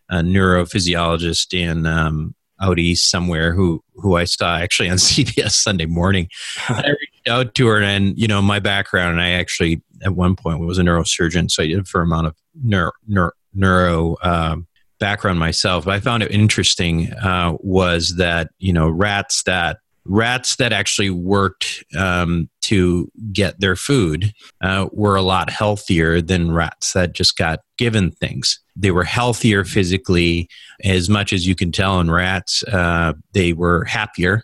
a 0.10 0.18
neurophysiologist 0.18 1.54
in 1.54 1.86
um, 1.86 2.34
out 2.62 2.80
east 2.80 3.10
somewhere 3.10 3.54
who 3.54 3.84
who 3.96 4.16
I 4.16 4.26
saw 4.26 4.58
actually 4.58 4.90
on 4.90 4.98
CBS 4.98 5.52
Sunday 5.52 5.86
morning. 5.86 6.30
I 6.70 6.90
reached 6.90 7.30
out 7.30 7.56
to 7.56 7.68
her, 7.68 7.82
and 7.82 8.18
you 8.18 8.28
know 8.28 8.42
my 8.42 8.60
background, 8.60 9.12
and 9.12 9.22
I 9.22 9.32
actually 9.32 9.82
at 10.04 10.16
one 10.16 10.36
point 10.36 10.60
was 10.60 10.78
a 10.78 10.82
neurosurgeon, 10.82 11.50
so 11.50 11.64
I 11.64 11.68
did 11.68 11.80
a 11.80 11.84
fair 11.84 12.02
amount 12.02 12.28
of 12.28 12.36
neuro, 12.62 12.92
neuro, 13.08 13.32
neuro 13.54 14.18
um, 14.24 14.68
background 15.00 15.40
myself. 15.40 15.86
But 15.86 15.94
I 15.94 16.00
found 16.00 16.24
it 16.24 16.32
interesting 16.32 17.12
uh, 17.14 17.56
was 17.60 18.16
that 18.16 18.50
you 18.60 18.74
know 18.74 18.90
rats 18.90 19.44
that 19.44 19.80
rats 20.06 20.56
that 20.56 20.74
actually 20.74 21.10
worked 21.10 21.84
um, 21.98 22.50
to 22.62 23.12
get 23.32 23.60
their 23.60 23.76
food 23.76 24.34
uh, 24.62 24.88
were 24.92 25.16
a 25.16 25.22
lot 25.22 25.50
healthier 25.50 26.22
than 26.22 26.52
rats 26.52 26.94
that 26.94 27.14
just 27.14 27.38
got 27.38 27.60
given 27.78 28.12
things. 28.12 28.60
They 28.76 28.92
were 28.92 29.04
healthier 29.04 29.64
physically, 29.64 30.50
as 30.84 31.10
much 31.10 31.32
as 31.32 31.46
you 31.48 31.56
can 31.56 31.72
tell 31.72 32.00
in 32.00 32.10
rats. 32.10 32.64
Uh, 32.64 33.14
they 33.34 33.54
were 33.54 33.86
happier. 33.86 34.44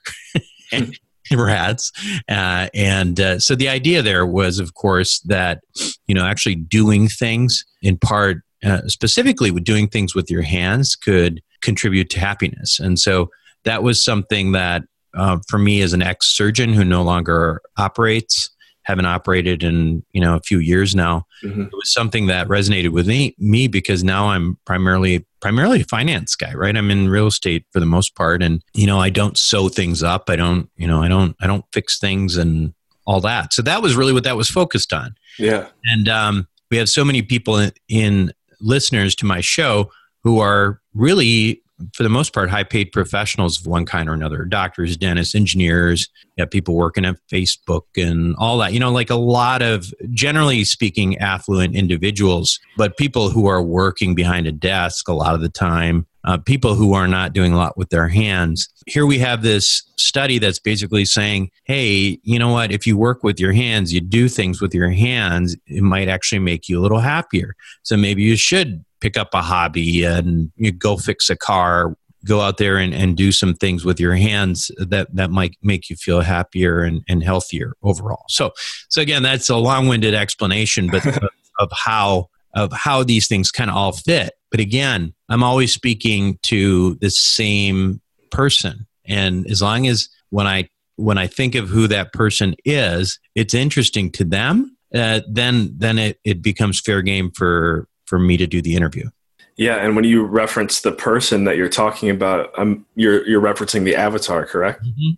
rats 1.33 1.91
uh, 2.29 2.67
and 2.73 3.19
uh, 3.19 3.39
so 3.39 3.55
the 3.55 3.69
idea 3.69 4.01
there 4.01 4.25
was 4.25 4.59
of 4.59 4.73
course 4.73 5.19
that 5.21 5.61
you 6.07 6.15
know 6.15 6.25
actually 6.25 6.55
doing 6.55 7.07
things 7.07 7.65
in 7.81 7.97
part 7.97 8.37
uh, 8.65 8.81
specifically 8.87 9.51
with 9.51 9.63
doing 9.63 9.87
things 9.87 10.15
with 10.15 10.29
your 10.31 10.41
hands 10.41 10.95
could 10.95 11.41
contribute 11.61 12.09
to 12.09 12.19
happiness. 12.19 12.79
And 12.79 12.97
so 12.97 13.29
that 13.63 13.83
was 13.83 14.03
something 14.03 14.53
that 14.53 14.83
uh, 15.15 15.37
for 15.47 15.57
me 15.57 15.81
as 15.81 15.93
an 15.93 16.01
ex 16.01 16.35
surgeon 16.35 16.73
who 16.73 16.83
no 16.83 17.03
longer 17.03 17.61
operates, 17.77 18.49
haven't 18.85 19.05
operated 19.05 19.63
in 19.63 20.03
you 20.13 20.21
know 20.21 20.35
a 20.35 20.41
few 20.41 20.59
years 20.59 20.95
now. 20.95 21.25
Mm-hmm. 21.43 21.63
It 21.63 21.73
was 21.73 21.91
something 21.91 22.27
that 22.27 22.47
resonated 22.47 22.89
with 22.89 23.07
me, 23.07 23.35
me 23.37 23.67
because 23.67 24.03
now 24.03 24.29
I'm 24.29 24.57
primarily 24.65 25.25
primarily 25.41 25.81
a 25.81 25.85
finance 25.85 26.35
guy, 26.35 26.53
right? 26.53 26.75
I'm 26.75 26.89
in 26.89 27.09
real 27.09 27.27
estate 27.27 27.65
for 27.71 27.79
the 27.79 27.85
most 27.85 28.15
part, 28.15 28.41
and 28.41 28.63
you 28.73 28.87
know 28.87 28.99
I 28.99 29.09
don't 29.09 29.37
sew 29.37 29.69
things 29.69 30.03
up. 30.03 30.29
I 30.29 30.35
don't 30.35 30.69
you 30.77 30.87
know 30.87 31.01
I 31.03 31.07
don't 31.07 31.35
I 31.41 31.47
don't 31.47 31.65
fix 31.73 31.99
things 31.99 32.37
and 32.37 32.73
all 33.05 33.21
that. 33.21 33.53
So 33.53 33.61
that 33.63 33.81
was 33.81 33.95
really 33.95 34.13
what 34.13 34.23
that 34.23 34.37
was 34.37 34.49
focused 34.49 34.93
on. 34.93 35.15
Yeah, 35.37 35.67
and 35.83 36.07
um, 36.07 36.47
we 36.71 36.77
have 36.77 36.89
so 36.89 37.03
many 37.03 37.21
people 37.21 37.57
in, 37.57 37.71
in 37.89 38.33
listeners 38.61 39.15
to 39.15 39.25
my 39.25 39.41
show 39.41 39.91
who 40.23 40.39
are 40.39 40.81
really 40.93 41.61
for 41.93 42.03
the 42.03 42.09
most 42.09 42.33
part, 42.33 42.49
high 42.49 42.63
paid 42.63 42.91
professionals 42.91 43.59
of 43.59 43.67
one 43.67 43.85
kind 43.85 44.09
or 44.09 44.13
another 44.13 44.45
doctors, 44.45 44.95
dentists, 44.95 45.35
engineers, 45.35 46.07
you 46.35 46.41
have 46.41 46.51
people 46.51 46.75
working 46.75 47.05
at 47.05 47.17
Facebook 47.31 47.83
and 47.97 48.35
all 48.37 48.57
that. 48.59 48.73
You 48.73 48.79
know, 48.79 48.91
like 48.91 49.09
a 49.09 49.15
lot 49.15 49.61
of, 49.61 49.93
generally 50.11 50.63
speaking, 50.63 51.17
affluent 51.17 51.75
individuals, 51.75 52.59
but 52.77 52.97
people 52.97 53.29
who 53.29 53.47
are 53.47 53.61
working 53.61 54.15
behind 54.15 54.47
a 54.47 54.51
desk 54.51 55.07
a 55.07 55.13
lot 55.13 55.35
of 55.35 55.41
the 55.41 55.49
time, 55.49 56.05
uh, 56.23 56.37
people 56.37 56.75
who 56.75 56.93
are 56.93 57.07
not 57.07 57.33
doing 57.33 57.53
a 57.53 57.57
lot 57.57 57.77
with 57.77 57.89
their 57.89 58.07
hands. 58.07 58.69
Here 58.87 59.05
we 59.05 59.19
have 59.19 59.43
this 59.43 59.83
study 59.97 60.39
that's 60.39 60.59
basically 60.59 61.05
saying, 61.05 61.51
hey, 61.65 62.19
you 62.23 62.39
know 62.39 62.51
what? 62.51 62.71
If 62.71 62.87
you 62.87 62.97
work 62.97 63.23
with 63.23 63.39
your 63.39 63.51
hands, 63.51 63.93
you 63.93 64.01
do 64.01 64.27
things 64.27 64.61
with 64.61 64.73
your 64.73 64.89
hands, 64.89 65.55
it 65.67 65.83
might 65.83 66.07
actually 66.07 66.39
make 66.39 66.67
you 66.67 66.79
a 66.79 66.81
little 66.81 66.99
happier. 66.99 67.55
So 67.83 67.95
maybe 67.95 68.23
you 68.23 68.35
should 68.35 68.83
pick 69.05 69.17
up 69.17 69.29
a 69.35 69.41
hobby 69.41 70.03
and 70.03 70.51
you 70.55 70.71
go 70.71 70.97
fix 70.97 71.29
a 71.29 71.35
car 71.35 71.95
go 72.25 72.41
out 72.41 72.57
there 72.57 72.77
and, 72.77 72.91
and 72.91 73.15
do 73.15 73.31
some 73.31 73.53
things 73.53 73.85
with 73.85 73.99
your 73.99 74.15
hands 74.15 74.71
that, 74.77 75.13
that 75.13 75.29
might 75.29 75.55
make 75.61 75.91
you 75.91 75.95
feel 75.95 76.21
happier 76.21 76.81
and, 76.81 77.03
and 77.07 77.21
healthier 77.21 77.73
overall. 77.83 78.25
So, 78.29 78.51
so 78.89 78.99
again, 78.99 79.21
that's 79.21 79.47
a 79.47 79.57
long-winded 79.57 80.15
explanation, 80.15 80.87
but 80.87 81.05
of, 81.23 81.29
of 81.59 81.69
how 81.71 82.29
of 82.55 82.71
how 82.71 83.03
these 83.03 83.27
things 83.27 83.51
kind 83.51 83.69
of 83.69 83.75
all 83.75 83.91
fit. 83.91 84.33
But 84.49 84.59
again, 84.59 85.13
I'm 85.29 85.43
always 85.43 85.71
speaking 85.71 86.39
to 86.43 86.95
the 86.95 87.11
same 87.11 88.01
person, 88.31 88.87
and 89.05 89.45
as 89.51 89.61
long 89.61 89.85
as 89.85 90.09
when 90.31 90.47
I 90.47 90.69
when 90.95 91.19
I 91.19 91.27
think 91.27 91.53
of 91.53 91.67
who 91.69 91.87
that 91.89 92.11
person 92.11 92.55
is, 92.65 93.19
it's 93.35 93.53
interesting 93.53 94.09
to 94.13 94.23
them. 94.23 94.75
Uh, 94.95 95.19
then 95.29 95.73
then 95.77 95.99
it, 95.99 96.19
it 96.23 96.41
becomes 96.41 96.79
fair 96.79 97.03
game 97.03 97.29
for 97.29 97.87
for 98.05 98.19
me 98.19 98.37
to 98.37 98.47
do 98.47 98.61
the 98.61 98.75
interview. 98.75 99.09
Yeah, 99.57 99.75
and 99.75 99.95
when 99.95 100.03
you 100.03 100.23
reference 100.23 100.81
the 100.81 100.91
person 100.91 101.45
that 101.45 101.55
you're 101.55 101.69
talking 101.69 102.09
about, 102.09 102.57
um, 102.59 102.85
you're 102.95 103.25
you're 103.27 103.41
referencing 103.41 103.85
the 103.85 103.95
avatar, 103.95 104.45
correct? 104.45 104.83
Mm-hmm. 104.83 105.11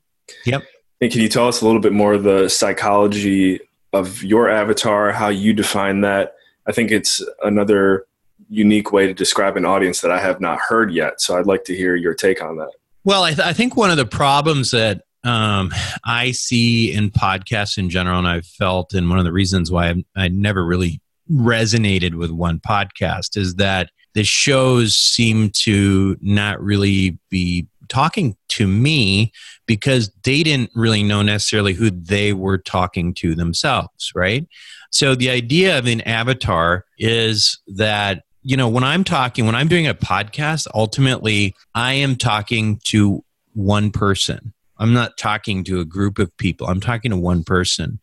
Yep. 0.45 0.63
And 1.01 1.11
can 1.11 1.21
you 1.21 1.29
tell 1.29 1.47
us 1.47 1.61
a 1.61 1.65
little 1.65 1.81
bit 1.81 1.93
more 1.93 2.13
of 2.13 2.23
the 2.23 2.47
psychology 2.47 3.59
of 3.93 4.23
your 4.23 4.49
avatar, 4.49 5.11
how 5.11 5.29
you 5.29 5.53
define 5.53 6.01
that? 6.01 6.35
I 6.67 6.71
think 6.71 6.91
it's 6.91 7.23
another 7.43 8.05
unique 8.49 8.91
way 8.91 9.07
to 9.07 9.13
describe 9.13 9.57
an 9.57 9.65
audience 9.65 10.01
that 10.01 10.11
I 10.11 10.19
have 10.19 10.39
not 10.39 10.59
heard 10.59 10.91
yet. 10.91 11.21
So 11.21 11.37
I'd 11.37 11.45
like 11.45 11.63
to 11.65 11.75
hear 11.75 11.95
your 11.95 12.13
take 12.13 12.41
on 12.41 12.57
that. 12.57 12.71
Well, 13.03 13.23
I, 13.23 13.33
th- 13.33 13.47
I 13.47 13.53
think 13.53 13.75
one 13.75 13.89
of 13.89 13.97
the 13.97 14.05
problems 14.05 14.71
that 14.71 15.03
um, 15.23 15.73
I 16.03 16.31
see 16.31 16.93
in 16.93 17.09
podcasts 17.09 17.77
in 17.77 17.89
general, 17.89 18.17
and 18.19 18.27
I've 18.27 18.45
felt, 18.45 18.93
and 18.93 19.09
one 19.09 19.19
of 19.19 19.25
the 19.25 19.31
reasons 19.31 19.71
why 19.71 19.89
I've, 19.89 20.03
I 20.15 20.27
never 20.29 20.65
really 20.65 21.01
resonated 21.31 22.15
with 22.15 22.31
one 22.31 22.59
podcast 22.59 23.37
is 23.37 23.55
that 23.55 23.89
the 24.13 24.23
shows 24.23 24.95
seem 24.95 25.49
to 25.51 26.17
not 26.21 26.61
really 26.61 27.17
be 27.29 27.67
talking 27.87 28.35
to 28.49 28.67
me 28.67 29.31
because 29.65 30.11
they 30.23 30.43
didn't 30.43 30.71
really 30.75 31.03
know 31.03 31.21
necessarily 31.21 31.73
who 31.73 31.89
they 31.89 32.33
were 32.33 32.57
talking 32.57 33.13
to 33.13 33.35
themselves, 33.35 34.11
right? 34.15 34.47
So 34.91 35.15
the 35.15 35.29
idea 35.29 35.77
of 35.77 35.85
an 35.85 36.01
avatar 36.01 36.85
is 36.97 37.59
that 37.67 38.23
you 38.41 38.55
know 38.55 38.69
when 38.69 38.83
I'm 38.83 39.03
talking 39.03 39.45
when 39.45 39.55
I'm 39.55 39.67
doing 39.67 39.87
a 39.87 39.93
podcast 39.93 40.67
ultimately 40.73 41.53
I 41.75 41.93
am 41.93 42.15
talking 42.15 42.79
to 42.85 43.23
one 43.53 43.91
person. 43.91 44.53
I'm 44.77 44.93
not 44.93 45.17
talking 45.17 45.63
to 45.65 45.79
a 45.79 45.85
group 45.85 46.19
of 46.19 46.35
people. 46.37 46.67
I'm 46.67 46.79
talking 46.79 47.11
to 47.11 47.17
one 47.17 47.43
person. 47.43 47.99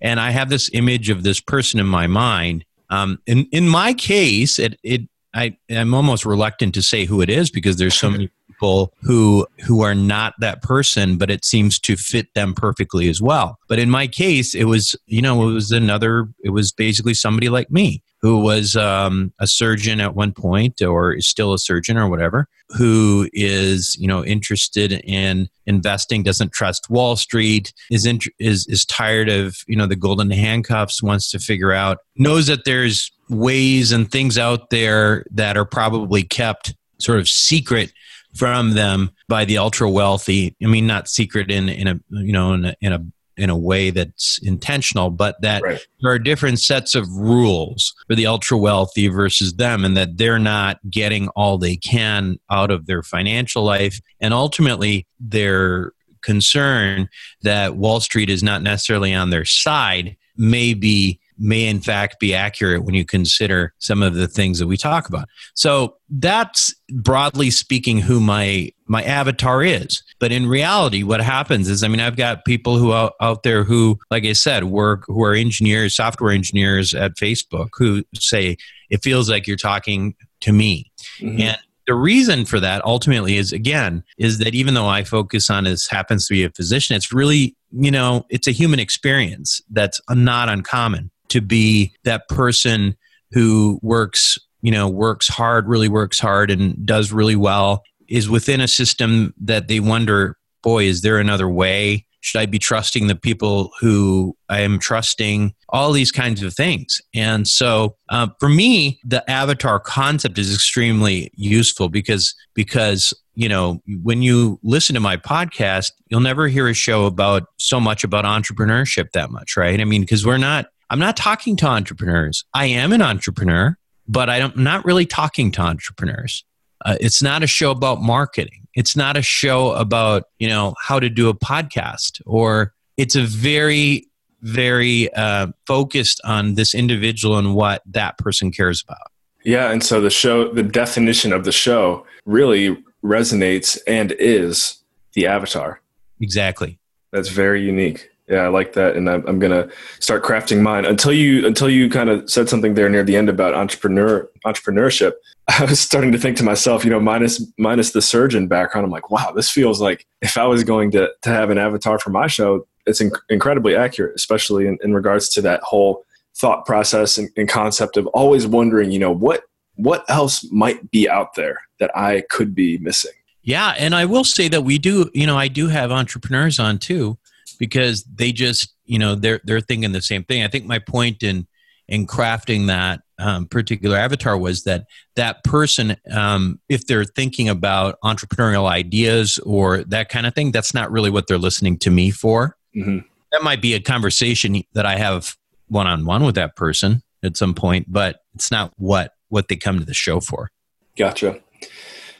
And 0.00 0.20
I 0.20 0.30
have 0.30 0.48
this 0.48 0.70
image 0.72 1.10
of 1.10 1.22
this 1.22 1.40
person 1.40 1.80
in 1.80 1.86
my 1.86 2.06
mind. 2.06 2.64
Um, 2.90 3.18
in 3.26 3.48
in 3.52 3.68
my 3.68 3.94
case, 3.94 4.58
it 4.58 4.78
it 4.82 5.02
I 5.34 5.56
I'm 5.70 5.94
almost 5.94 6.24
reluctant 6.24 6.74
to 6.74 6.82
say 6.82 7.04
who 7.04 7.20
it 7.20 7.30
is 7.30 7.50
because 7.50 7.76
there's 7.76 7.94
so 7.94 8.10
many 8.12 8.30
people 8.56 8.92
who 9.02 9.46
who 9.64 9.82
are 9.82 9.94
not 9.94 10.34
that 10.40 10.62
person, 10.62 11.18
but 11.18 11.30
it 11.30 11.44
seems 11.44 11.78
to 11.80 11.96
fit 11.96 12.32
them 12.34 12.54
perfectly 12.54 13.08
as 13.08 13.20
well. 13.20 13.58
But 13.68 13.78
in 13.78 13.90
my 13.90 14.06
case, 14.06 14.54
it 14.54 14.64
was 14.64 14.96
you 15.06 15.22
know 15.22 15.48
it 15.48 15.52
was 15.52 15.72
another. 15.72 16.28
It 16.42 16.50
was 16.50 16.72
basically 16.72 17.14
somebody 17.14 17.48
like 17.48 17.70
me 17.70 18.02
who 18.22 18.38
was 18.38 18.76
um, 18.76 19.32
a 19.38 19.46
surgeon 19.46 20.00
at 20.00 20.14
one 20.14 20.32
point 20.32 20.80
or 20.82 21.12
is 21.12 21.26
still 21.26 21.52
a 21.52 21.58
surgeon 21.58 21.96
or 21.96 22.08
whatever 22.08 22.48
who 22.76 23.28
is 23.32 23.96
you 24.00 24.08
know 24.08 24.24
interested 24.24 24.92
in 25.04 25.48
investing 25.66 26.22
doesn't 26.24 26.52
trust 26.52 26.90
wall 26.90 27.14
street 27.14 27.72
is 27.90 28.04
int- 28.04 28.26
is 28.40 28.66
is 28.66 28.84
tired 28.84 29.28
of 29.28 29.58
you 29.68 29.76
know 29.76 29.86
the 29.86 29.94
golden 29.94 30.30
handcuffs 30.30 31.02
wants 31.02 31.30
to 31.30 31.38
figure 31.38 31.72
out 31.72 31.98
knows 32.16 32.48
that 32.48 32.64
there's 32.64 33.12
ways 33.28 33.92
and 33.92 34.10
things 34.10 34.36
out 34.38 34.70
there 34.70 35.24
that 35.30 35.56
are 35.56 35.64
probably 35.64 36.24
kept 36.24 36.74
sort 36.98 37.18
of 37.18 37.28
secret 37.28 37.92
from 38.36 38.74
them 38.74 39.10
by 39.28 39.44
the 39.44 39.58
ultra 39.58 39.88
wealthy 39.88 40.54
i 40.62 40.66
mean 40.66 40.86
not 40.86 41.08
secret 41.08 41.50
in 41.50 41.68
in 41.68 41.88
a 41.88 42.00
you 42.10 42.32
know 42.32 42.52
in 42.52 42.64
a, 42.64 42.74
in 42.80 42.92
a 42.92 43.04
in 43.36 43.50
a 43.50 43.56
way 43.56 43.90
that's 43.90 44.38
intentional, 44.42 45.10
but 45.10 45.40
that 45.42 45.62
right. 45.62 45.86
there 46.00 46.10
are 46.10 46.18
different 46.18 46.58
sets 46.58 46.94
of 46.94 47.06
rules 47.12 47.94
for 48.06 48.14
the 48.14 48.26
ultra 48.26 48.56
wealthy 48.56 49.08
versus 49.08 49.54
them, 49.54 49.84
and 49.84 49.96
that 49.96 50.16
they're 50.16 50.38
not 50.38 50.78
getting 50.90 51.28
all 51.28 51.58
they 51.58 51.76
can 51.76 52.38
out 52.50 52.70
of 52.70 52.86
their 52.86 53.02
financial 53.02 53.62
life. 53.62 54.00
And 54.20 54.32
ultimately, 54.32 55.06
their 55.20 55.92
concern 56.22 57.08
that 57.42 57.76
Wall 57.76 58.00
Street 58.00 58.30
is 58.30 58.42
not 58.42 58.62
necessarily 58.62 59.14
on 59.14 59.30
their 59.30 59.44
side 59.44 60.16
may 60.36 60.74
be 60.74 61.20
may 61.38 61.66
in 61.66 61.80
fact 61.80 62.18
be 62.20 62.34
accurate 62.34 62.84
when 62.84 62.94
you 62.94 63.04
consider 63.04 63.72
some 63.78 64.02
of 64.02 64.14
the 64.14 64.28
things 64.28 64.58
that 64.58 64.66
we 64.66 64.76
talk 64.76 65.08
about. 65.08 65.28
So 65.54 65.96
that's 66.08 66.74
broadly 66.90 67.50
speaking 67.50 67.98
who 67.98 68.20
my 68.20 68.70
my 68.86 69.02
avatar 69.02 69.62
is. 69.62 70.02
But 70.20 70.32
in 70.32 70.46
reality, 70.46 71.02
what 71.02 71.20
happens 71.20 71.68
is, 71.68 71.82
I 71.82 71.88
mean, 71.88 72.00
I've 72.00 72.16
got 72.16 72.44
people 72.44 72.78
who 72.78 72.92
out, 72.92 73.14
out 73.20 73.42
there 73.42 73.64
who, 73.64 73.98
like 74.10 74.24
I 74.24 74.32
said, 74.32 74.64
work 74.64 75.04
who 75.06 75.24
are 75.24 75.34
engineers, 75.34 75.96
software 75.96 76.30
engineers 76.30 76.94
at 76.94 77.16
Facebook, 77.16 77.70
who 77.76 78.04
say 78.14 78.56
it 78.88 79.02
feels 79.02 79.28
like 79.28 79.46
you're 79.46 79.56
talking 79.56 80.14
to 80.40 80.52
me, 80.52 80.90
mm-hmm. 81.20 81.40
and 81.40 81.58
the 81.86 81.94
reason 81.94 82.44
for 82.44 82.58
that 82.60 82.84
ultimately 82.84 83.36
is 83.36 83.52
again 83.52 84.02
is 84.18 84.38
that 84.38 84.54
even 84.54 84.74
though 84.74 84.88
i 84.88 85.04
focus 85.04 85.48
on 85.48 85.64
this 85.64 85.88
happens 85.88 86.26
to 86.26 86.34
be 86.34 86.44
a 86.44 86.50
physician 86.50 86.96
it's 86.96 87.12
really 87.12 87.56
you 87.72 87.90
know 87.90 88.26
it's 88.28 88.46
a 88.46 88.50
human 88.50 88.80
experience 88.80 89.60
that's 89.70 90.00
not 90.10 90.48
uncommon 90.48 91.10
to 91.28 91.40
be 91.40 91.92
that 92.04 92.28
person 92.28 92.96
who 93.32 93.78
works 93.82 94.38
you 94.62 94.70
know 94.70 94.88
works 94.88 95.28
hard 95.28 95.68
really 95.68 95.88
works 95.88 96.18
hard 96.18 96.50
and 96.50 96.86
does 96.86 97.12
really 97.12 97.36
well 97.36 97.82
is 98.08 98.28
within 98.28 98.60
a 98.60 98.68
system 98.68 99.34
that 99.40 99.68
they 99.68 99.80
wonder 99.80 100.36
boy 100.66 100.82
is 100.82 101.02
there 101.02 101.18
another 101.18 101.48
way? 101.48 102.04
Should 102.22 102.40
i 102.40 102.46
be 102.46 102.58
trusting 102.58 103.06
the 103.06 103.14
people 103.14 103.70
who 103.78 104.36
i 104.48 104.60
am 104.60 104.80
trusting? 104.80 105.54
All 105.68 105.92
these 105.92 106.10
kinds 106.10 106.42
of 106.42 106.54
things. 106.54 107.00
And 107.14 107.46
so 107.46 107.96
uh, 108.08 108.28
for 108.40 108.48
me 108.48 108.98
the 109.04 109.28
avatar 109.30 109.78
concept 109.78 110.38
is 110.38 110.52
extremely 110.52 111.30
useful 111.34 111.88
because 111.88 112.34
because 112.54 113.14
you 113.36 113.48
know 113.48 113.80
when 114.02 114.22
you 114.22 114.58
listen 114.64 114.94
to 114.94 115.00
my 115.00 115.16
podcast 115.16 115.92
you'll 116.08 116.20
never 116.20 116.48
hear 116.48 116.66
a 116.66 116.74
show 116.74 117.06
about 117.06 117.44
so 117.58 117.78
much 117.78 118.02
about 118.02 118.24
entrepreneurship 118.24 119.12
that 119.12 119.30
much 119.30 119.56
right? 119.56 119.80
I 119.80 119.84
mean 119.84 120.00
because 120.00 120.26
we're 120.26 120.36
not 120.36 120.66
I'm 120.90 120.98
not 120.98 121.16
talking 121.16 121.56
to 121.56 121.66
entrepreneurs. 121.66 122.44
I 122.54 122.66
am 122.66 122.92
an 122.92 123.02
entrepreneur, 123.02 123.76
but 124.06 124.30
I'm 124.30 124.52
not 124.56 124.84
really 124.84 125.06
talking 125.06 125.50
to 125.52 125.62
entrepreneurs. 125.62 126.44
Uh, 126.84 126.96
it's 127.00 127.22
not 127.22 127.42
a 127.42 127.46
show 127.46 127.70
about 127.70 128.02
marketing. 128.02 128.66
It's 128.74 128.94
not 128.94 129.16
a 129.16 129.22
show 129.22 129.72
about, 129.72 130.24
you 130.38 130.48
know, 130.48 130.74
how 130.80 131.00
to 131.00 131.08
do 131.08 131.28
a 131.28 131.34
podcast 131.34 132.20
or 132.26 132.74
it's 132.96 133.16
a 133.16 133.22
very, 133.22 134.06
very 134.42 135.12
uh, 135.14 135.48
focused 135.66 136.20
on 136.24 136.54
this 136.54 136.74
individual 136.74 137.38
and 137.38 137.54
what 137.54 137.82
that 137.86 138.18
person 138.18 138.52
cares 138.52 138.84
about. 138.86 139.10
Yeah. 139.44 139.70
And 139.70 139.82
so 139.82 140.00
the 140.00 140.10
show, 140.10 140.52
the 140.52 140.62
definition 140.62 141.32
of 141.32 141.44
the 141.44 141.52
show 141.52 142.06
really 142.26 142.76
resonates 143.02 143.78
and 143.86 144.12
is 144.12 144.76
the 145.14 145.26
avatar. 145.26 145.80
Exactly. 146.20 146.78
That's 147.12 147.28
very 147.28 147.62
unique. 147.62 148.10
Yeah, 148.28 148.40
I 148.40 148.48
like 148.48 148.72
that, 148.72 148.96
and 148.96 149.08
I'm, 149.08 149.24
I'm 149.28 149.38
gonna 149.38 149.68
start 150.00 150.24
crafting 150.24 150.60
mine. 150.60 150.84
Until 150.84 151.12
you 151.12 151.46
until 151.46 151.70
you 151.70 151.88
kind 151.88 152.10
of 152.10 152.28
said 152.28 152.48
something 152.48 152.74
there 152.74 152.88
near 152.88 153.04
the 153.04 153.14
end 153.14 153.28
about 153.28 153.54
entrepreneur 153.54 154.28
entrepreneurship, 154.44 155.12
I 155.48 155.64
was 155.64 155.78
starting 155.78 156.10
to 156.10 156.18
think 156.18 156.36
to 156.38 156.42
myself, 156.42 156.84
you 156.84 156.90
know, 156.90 156.98
minus 156.98 157.44
minus 157.56 157.92
the 157.92 158.02
surgeon 158.02 158.48
background, 158.48 158.84
I'm 158.84 158.90
like, 158.90 159.10
wow, 159.10 159.30
this 159.30 159.50
feels 159.50 159.80
like 159.80 160.06
if 160.22 160.36
I 160.36 160.46
was 160.46 160.64
going 160.64 160.90
to 160.92 161.08
to 161.22 161.30
have 161.30 161.50
an 161.50 161.58
avatar 161.58 162.00
for 162.00 162.10
my 162.10 162.26
show, 162.26 162.66
it's 162.84 163.00
inc- 163.00 163.20
incredibly 163.28 163.76
accurate, 163.76 164.14
especially 164.16 164.66
in, 164.66 164.76
in 164.82 164.92
regards 164.92 165.28
to 165.30 165.42
that 165.42 165.62
whole 165.62 166.04
thought 166.36 166.66
process 166.66 167.18
and, 167.18 167.30
and 167.36 167.48
concept 167.48 167.96
of 167.96 168.06
always 168.08 168.46
wondering, 168.46 168.90
you 168.90 168.98
know, 168.98 169.12
what 169.12 169.44
what 169.76 170.04
else 170.08 170.44
might 170.50 170.90
be 170.90 171.08
out 171.08 171.34
there 171.34 171.60
that 171.78 171.96
I 171.96 172.22
could 172.30 172.54
be 172.54 172.78
missing. 172.78 173.12
Yeah, 173.42 173.74
and 173.78 173.94
I 173.94 174.06
will 174.06 174.24
say 174.24 174.48
that 174.48 174.62
we 174.62 174.78
do, 174.78 175.08
you 175.14 175.26
know, 175.26 175.36
I 175.36 175.46
do 175.46 175.68
have 175.68 175.92
entrepreneurs 175.92 176.58
on 176.58 176.78
too 176.78 177.18
because 177.56 178.04
they 178.04 178.32
just 178.32 178.74
you 178.84 178.98
know 178.98 179.14
they're 179.14 179.40
they're 179.44 179.60
thinking 179.60 179.92
the 179.92 180.02
same 180.02 180.24
thing. 180.24 180.42
I 180.42 180.48
think 180.48 180.64
my 180.66 180.78
point 180.78 181.22
in 181.22 181.46
in 181.88 182.06
crafting 182.06 182.66
that 182.66 183.00
um, 183.18 183.46
particular 183.46 183.96
avatar 183.96 184.36
was 184.36 184.64
that 184.64 184.86
that 185.14 185.42
person, 185.44 185.96
um, 186.10 186.60
if 186.68 186.86
they're 186.86 187.04
thinking 187.04 187.48
about 187.48 187.98
entrepreneurial 188.04 188.68
ideas 188.68 189.38
or 189.38 189.84
that 189.84 190.08
kind 190.08 190.26
of 190.26 190.34
thing, 190.34 190.52
that's 190.52 190.74
not 190.74 190.90
really 190.90 191.10
what 191.10 191.26
they're 191.26 191.38
listening 191.38 191.78
to 191.78 191.90
me 191.90 192.10
for. 192.10 192.56
Mm-hmm. 192.74 192.98
That 193.32 193.42
might 193.42 193.62
be 193.62 193.74
a 193.74 193.80
conversation 193.80 194.62
that 194.74 194.86
I 194.86 194.96
have 194.96 195.36
one 195.68 195.86
on 195.86 196.04
one 196.04 196.24
with 196.24 196.34
that 196.34 196.56
person 196.56 197.02
at 197.22 197.36
some 197.36 197.54
point, 197.54 197.86
but 197.88 198.20
it's 198.34 198.50
not 198.50 198.72
what 198.76 199.12
what 199.28 199.48
they 199.48 199.56
come 199.56 199.78
to 199.78 199.84
the 199.84 199.94
show 199.94 200.20
for. 200.20 200.50
Gotcha. 200.96 201.40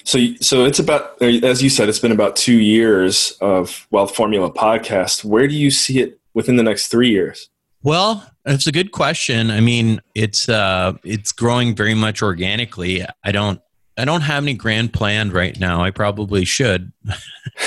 So, 0.06 0.20
so 0.40 0.64
it's 0.64 0.78
about, 0.78 1.20
as 1.20 1.64
you 1.64 1.68
said, 1.68 1.88
it's 1.88 1.98
been 1.98 2.12
about 2.12 2.36
two 2.36 2.60
years 2.60 3.36
of 3.40 3.88
Wealth 3.90 4.14
Formula 4.14 4.52
podcast. 4.52 5.24
Where 5.24 5.48
do 5.48 5.54
you 5.54 5.72
see 5.72 5.98
it 5.98 6.20
within 6.32 6.54
the 6.54 6.62
next 6.62 6.86
three 6.86 7.10
years? 7.10 7.50
Well, 7.82 8.24
it's 8.44 8.68
a 8.68 8.72
good 8.72 8.92
question. 8.92 9.50
I 9.50 9.58
mean, 9.58 10.00
it's 10.14 10.48
uh, 10.48 10.92
it's 11.02 11.32
growing 11.32 11.74
very 11.74 11.94
much 11.94 12.22
organically. 12.22 13.04
I 13.24 13.32
don't 13.32 13.60
I 13.98 14.04
don't 14.04 14.20
have 14.20 14.44
any 14.44 14.54
grand 14.54 14.92
plan 14.92 15.30
right 15.30 15.58
now. 15.58 15.82
I 15.82 15.90
probably 15.90 16.44
should, 16.44 16.92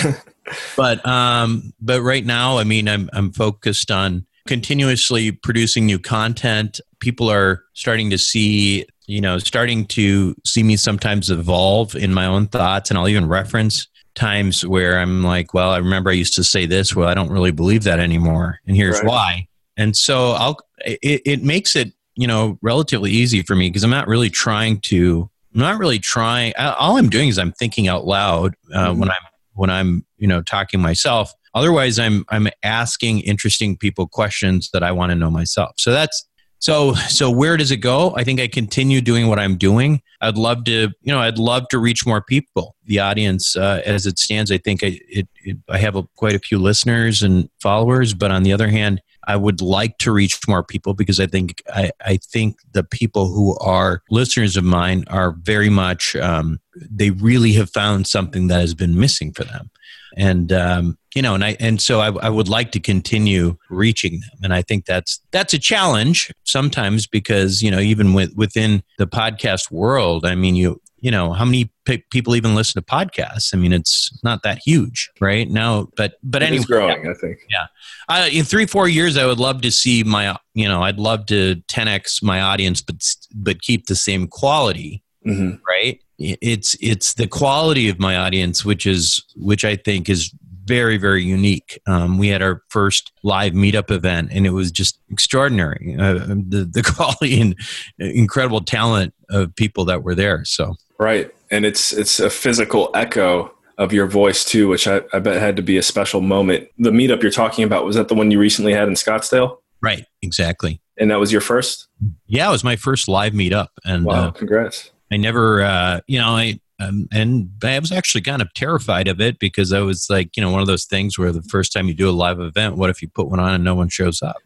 but 0.77 1.05
um, 1.05 1.73
but 1.81 2.01
right 2.01 2.25
now, 2.25 2.57
I 2.57 2.63
mean, 2.63 2.87
I'm 2.87 3.09
I'm 3.11 3.33
focused 3.33 3.91
on 3.91 4.25
continuously 4.47 5.33
producing 5.33 5.85
new 5.85 5.99
content. 5.99 6.79
People 6.99 7.29
are 7.29 7.65
starting 7.73 8.09
to 8.11 8.17
see 8.17 8.85
you 9.09 9.21
know, 9.21 9.39
starting 9.39 9.85
to 9.87 10.35
see 10.45 10.61
me 10.61 10.77
sometimes 10.77 11.31
evolve 11.31 11.95
in 11.95 12.13
my 12.13 12.27
own 12.27 12.47
thoughts, 12.47 12.91
and 12.91 12.97
I'll 12.97 13.07
even 13.07 13.27
reference 13.27 13.87
times 14.13 14.63
where 14.63 14.99
I'm 14.99 15.23
like, 15.23 15.51
well, 15.51 15.71
I 15.71 15.77
remember 15.77 16.11
I 16.11 16.13
used 16.13 16.35
to 16.35 16.43
say 16.43 16.67
this. 16.67 16.95
Well, 16.95 17.07
I 17.07 17.15
don't 17.15 17.31
really 17.31 17.51
believe 17.51 17.83
that 17.85 17.99
anymore, 17.99 18.59
and 18.67 18.75
here's 18.77 18.99
right. 18.99 19.07
why. 19.07 19.47
And 19.77 19.97
so 19.97 20.31
I'll 20.33 20.57
it, 20.85 21.21
it 21.25 21.43
makes 21.43 21.75
it 21.75 21.91
you 22.15 22.27
know 22.27 22.59
relatively 22.61 23.09
easy 23.09 23.41
for 23.41 23.55
me 23.55 23.69
because 23.69 23.83
I'm 23.83 23.89
not 23.89 24.07
really 24.07 24.29
trying 24.29 24.79
to. 24.81 25.27
I'm 25.55 25.61
not 25.61 25.79
really 25.79 25.99
trying. 25.99 26.53
All 26.57 26.97
I'm 26.97 27.09
doing 27.09 27.29
is 27.29 27.39
I'm 27.39 27.53
thinking 27.53 27.87
out 27.87 28.05
loud 28.05 28.53
uh, 28.71 28.89
mm-hmm. 28.89 28.99
when 28.99 29.09
I'm 29.09 29.23
when 29.53 29.69
I'm 29.71 30.05
you 30.17 30.27
know 30.27 30.43
talking 30.43 30.79
myself. 30.81 31.33
Otherwise, 31.55 31.97
I'm 31.97 32.25
I'm 32.29 32.47
asking 32.61 33.21
interesting 33.21 33.75
people 33.75 34.07
questions 34.07 34.69
that 34.71 34.83
I 34.83 34.91
want 34.91 35.09
to 35.09 35.15
know 35.15 35.31
myself. 35.31 35.71
So 35.77 35.91
that's 35.91 36.28
so, 36.59 36.93
so 36.93 37.31
where 37.31 37.57
does 37.57 37.71
it 37.71 37.77
go? 37.77 38.13
I 38.15 38.23
think 38.23 38.39
I 38.39 38.47
continue 38.47 39.01
doing 39.01 39.27
what 39.27 39.39
I'm 39.39 39.55
doing. 39.55 40.01
I'd 40.21 40.37
love 40.37 40.65
to, 40.65 40.89
you 41.01 41.13
know, 41.13 41.19
I'd 41.19 41.37
love 41.37 41.67
to 41.69 41.79
reach 41.79 42.05
more 42.05 42.21
people. 42.21 42.75
The 42.85 42.99
audience, 42.99 43.55
uh, 43.55 43.81
as 43.85 44.05
it 44.05 44.19
stands, 44.19 44.51
I 44.51 44.57
think 44.57 44.83
I, 44.83 44.99
it, 45.07 45.27
it, 45.43 45.57
I 45.69 45.77
have 45.77 45.95
a, 45.95 46.03
quite 46.15 46.35
a 46.35 46.39
few 46.39 46.59
listeners 46.59 47.23
and 47.23 47.49
followers. 47.61 48.13
But 48.13 48.31
on 48.31 48.43
the 48.43 48.51
other 48.51 48.67
hand, 48.67 49.01
I 49.27 49.35
would 49.35 49.61
like 49.61 49.97
to 49.99 50.11
reach 50.11 50.39
more 50.47 50.63
people 50.63 50.93
because 50.93 51.19
I 51.19 51.27
think 51.27 51.61
I, 51.69 51.91
I 52.03 52.17
think 52.17 52.57
the 52.71 52.83
people 52.83 53.27
who 53.31 53.57
are 53.59 54.01
listeners 54.09 54.57
of 54.57 54.63
mine 54.63 55.05
are 55.07 55.35
very 55.41 55.69
much 55.69 56.15
um, 56.15 56.59
they 56.89 57.11
really 57.11 57.53
have 57.53 57.69
found 57.69 58.07
something 58.07 58.47
that 58.47 58.59
has 58.59 58.73
been 58.73 58.99
missing 58.99 59.31
for 59.33 59.43
them. 59.43 59.69
And 60.17 60.51
um, 60.51 60.97
you 61.15 61.21
know 61.21 61.33
and 61.33 61.43
i 61.43 61.55
and 61.59 61.81
so 61.81 61.99
I, 61.99 62.11
I, 62.25 62.29
would 62.29 62.49
like 62.49 62.71
to 62.73 62.79
continue 62.79 63.57
reaching 63.69 64.19
them. 64.19 64.39
And 64.43 64.53
i 64.53 64.61
think 64.61 64.85
that's 64.85 65.19
that's 65.31 65.53
a 65.53 65.59
challenge 65.59 66.31
sometimes 66.43 67.07
because 67.07 67.61
you 67.61 67.71
know 67.71 67.79
even 67.79 68.13
with 68.13 68.33
within 68.35 68.83
the 68.97 69.07
podcast 69.07 69.71
world 69.71 70.25
i 70.25 70.35
mean 70.35 70.55
you 70.55 70.81
you 70.97 71.11
know 71.11 71.33
how 71.33 71.45
many 71.45 71.71
p- 71.85 72.03
people 72.11 72.35
even 72.35 72.55
listen 72.55 72.81
to 72.81 72.85
podcasts? 72.85 73.53
I 73.53 73.57
mean 73.57 73.71
it's 73.71 74.11
not 74.23 74.43
that 74.43 74.59
huge 74.63 75.09
right? 75.19 75.49
Now 75.49 75.87
but 75.95 76.13
but 76.23 76.43
anyway. 76.43 76.63
growing 76.65 77.05
yeah, 77.05 77.11
i 77.11 77.13
think. 77.15 77.39
Yeah. 77.49 77.65
Uh, 78.07 78.29
in 78.31 78.45
three 78.45 78.65
four 78.65 78.87
years 78.87 79.17
i 79.17 79.25
would 79.25 79.39
love 79.39 79.61
to 79.61 79.71
see 79.71 80.03
my 80.03 80.37
you 80.53 80.67
know 80.67 80.83
i'd 80.83 80.99
love 80.99 81.25
to 81.27 81.55
10x 81.67 82.21
my 82.21 82.41
audience 82.41 82.81
but 82.81 82.95
but 83.33 83.61
keep 83.61 83.87
the 83.87 83.95
same 83.95 84.27
quality 84.27 85.03
mm-hmm. 85.25 85.55
right? 85.67 86.01
It's 86.17 86.75
it's 86.81 87.13
the 87.13 87.27
quality 87.27 87.89
of 87.89 87.99
my 87.99 88.17
audience 88.17 88.65
which 88.65 88.85
is 88.85 89.23
which 89.37 89.63
i 89.63 89.77
think 89.77 90.09
is 90.09 90.33
very 90.69 90.97
very 90.97 91.23
unique. 91.23 91.81
Um, 91.87 92.19
we 92.19 92.27
had 92.27 92.43
our 92.43 92.61
first 92.69 93.11
live 93.23 93.53
meetup 93.53 93.89
event 93.89 94.29
and 94.31 94.45
it 94.45 94.51
was 94.51 94.71
just 94.71 94.99
extraordinary. 95.09 95.95
Uh, 95.99 96.13
the, 96.53 96.69
the 96.71 96.83
quality 96.83 97.41
and 97.41 97.55
incredible 97.97 98.61
talent 98.61 99.15
of 99.31 99.53
people 99.55 99.83
that 99.85 100.03
were 100.03 100.13
there 100.13 100.45
so. 100.45 100.75
Right. 100.99 101.33
And 101.49 101.65
it's 101.65 101.91
it's 101.91 102.19
a 102.19 102.29
physical 102.29 102.91
echo 102.93 103.51
of 103.79 103.91
your 103.91 104.05
voice 104.05 104.45
too 104.45 104.67
which 104.67 104.87
I, 104.87 105.01
I 105.11 105.17
bet 105.19 105.41
had 105.41 105.55
to 105.55 105.63
be 105.63 105.75
a 105.75 105.83
special 105.83 106.21
moment. 106.21 106.69
The 106.77 106.91
meetup 106.91 107.23
you're 107.23 107.31
talking 107.31 107.63
about 107.63 107.83
was 107.83 107.95
that 107.95 108.07
the 108.07 108.15
one 108.15 108.29
you 108.29 108.37
recently 108.39 108.73
had 108.73 108.87
in 108.87 108.93
scottsdale? 108.93 109.57
Right. 109.81 110.05
Exactly. 110.21 110.81
And 110.99 111.09
that 111.09 111.19
was 111.19 111.31
your 111.31 111.41
first? 111.41 111.87
Yeah 112.27 112.47
it 112.47 112.51
was 112.51 112.63
my 112.63 112.75
first 112.75 113.07
live 113.07 113.33
meetup 113.33 113.69
and 113.83 114.05
wow. 114.05 114.27
uh, 114.27 114.31
congrats 114.31 114.91
I 115.11 115.17
never, 115.17 115.61
uh, 115.61 116.01
you 116.07 116.19
know, 116.19 116.29
I, 116.29 116.59
um, 116.79 117.07
and 117.11 117.49
I 117.63 117.77
was 117.79 117.91
actually 117.91 118.21
kind 118.21 118.41
of 118.41 118.53
terrified 118.53 119.07
of 119.07 119.19
it 119.19 119.39
because 119.39 119.73
I 119.73 119.81
was 119.81 120.09
like, 120.09 120.37
you 120.37 120.41
know, 120.41 120.51
one 120.51 120.61
of 120.61 120.67
those 120.67 120.85
things 120.85 121.17
where 121.17 121.31
the 121.31 121.41
first 121.41 121.73
time 121.73 121.87
you 121.87 121.93
do 121.93 122.09
a 122.09 122.11
live 122.11 122.39
event, 122.39 122.77
what 122.77 122.89
if 122.89 123.01
you 123.01 123.09
put 123.09 123.27
one 123.27 123.39
on 123.39 123.53
and 123.53 123.63
no 123.63 123.75
one 123.75 123.89
shows 123.89 124.21
up? 124.21 124.37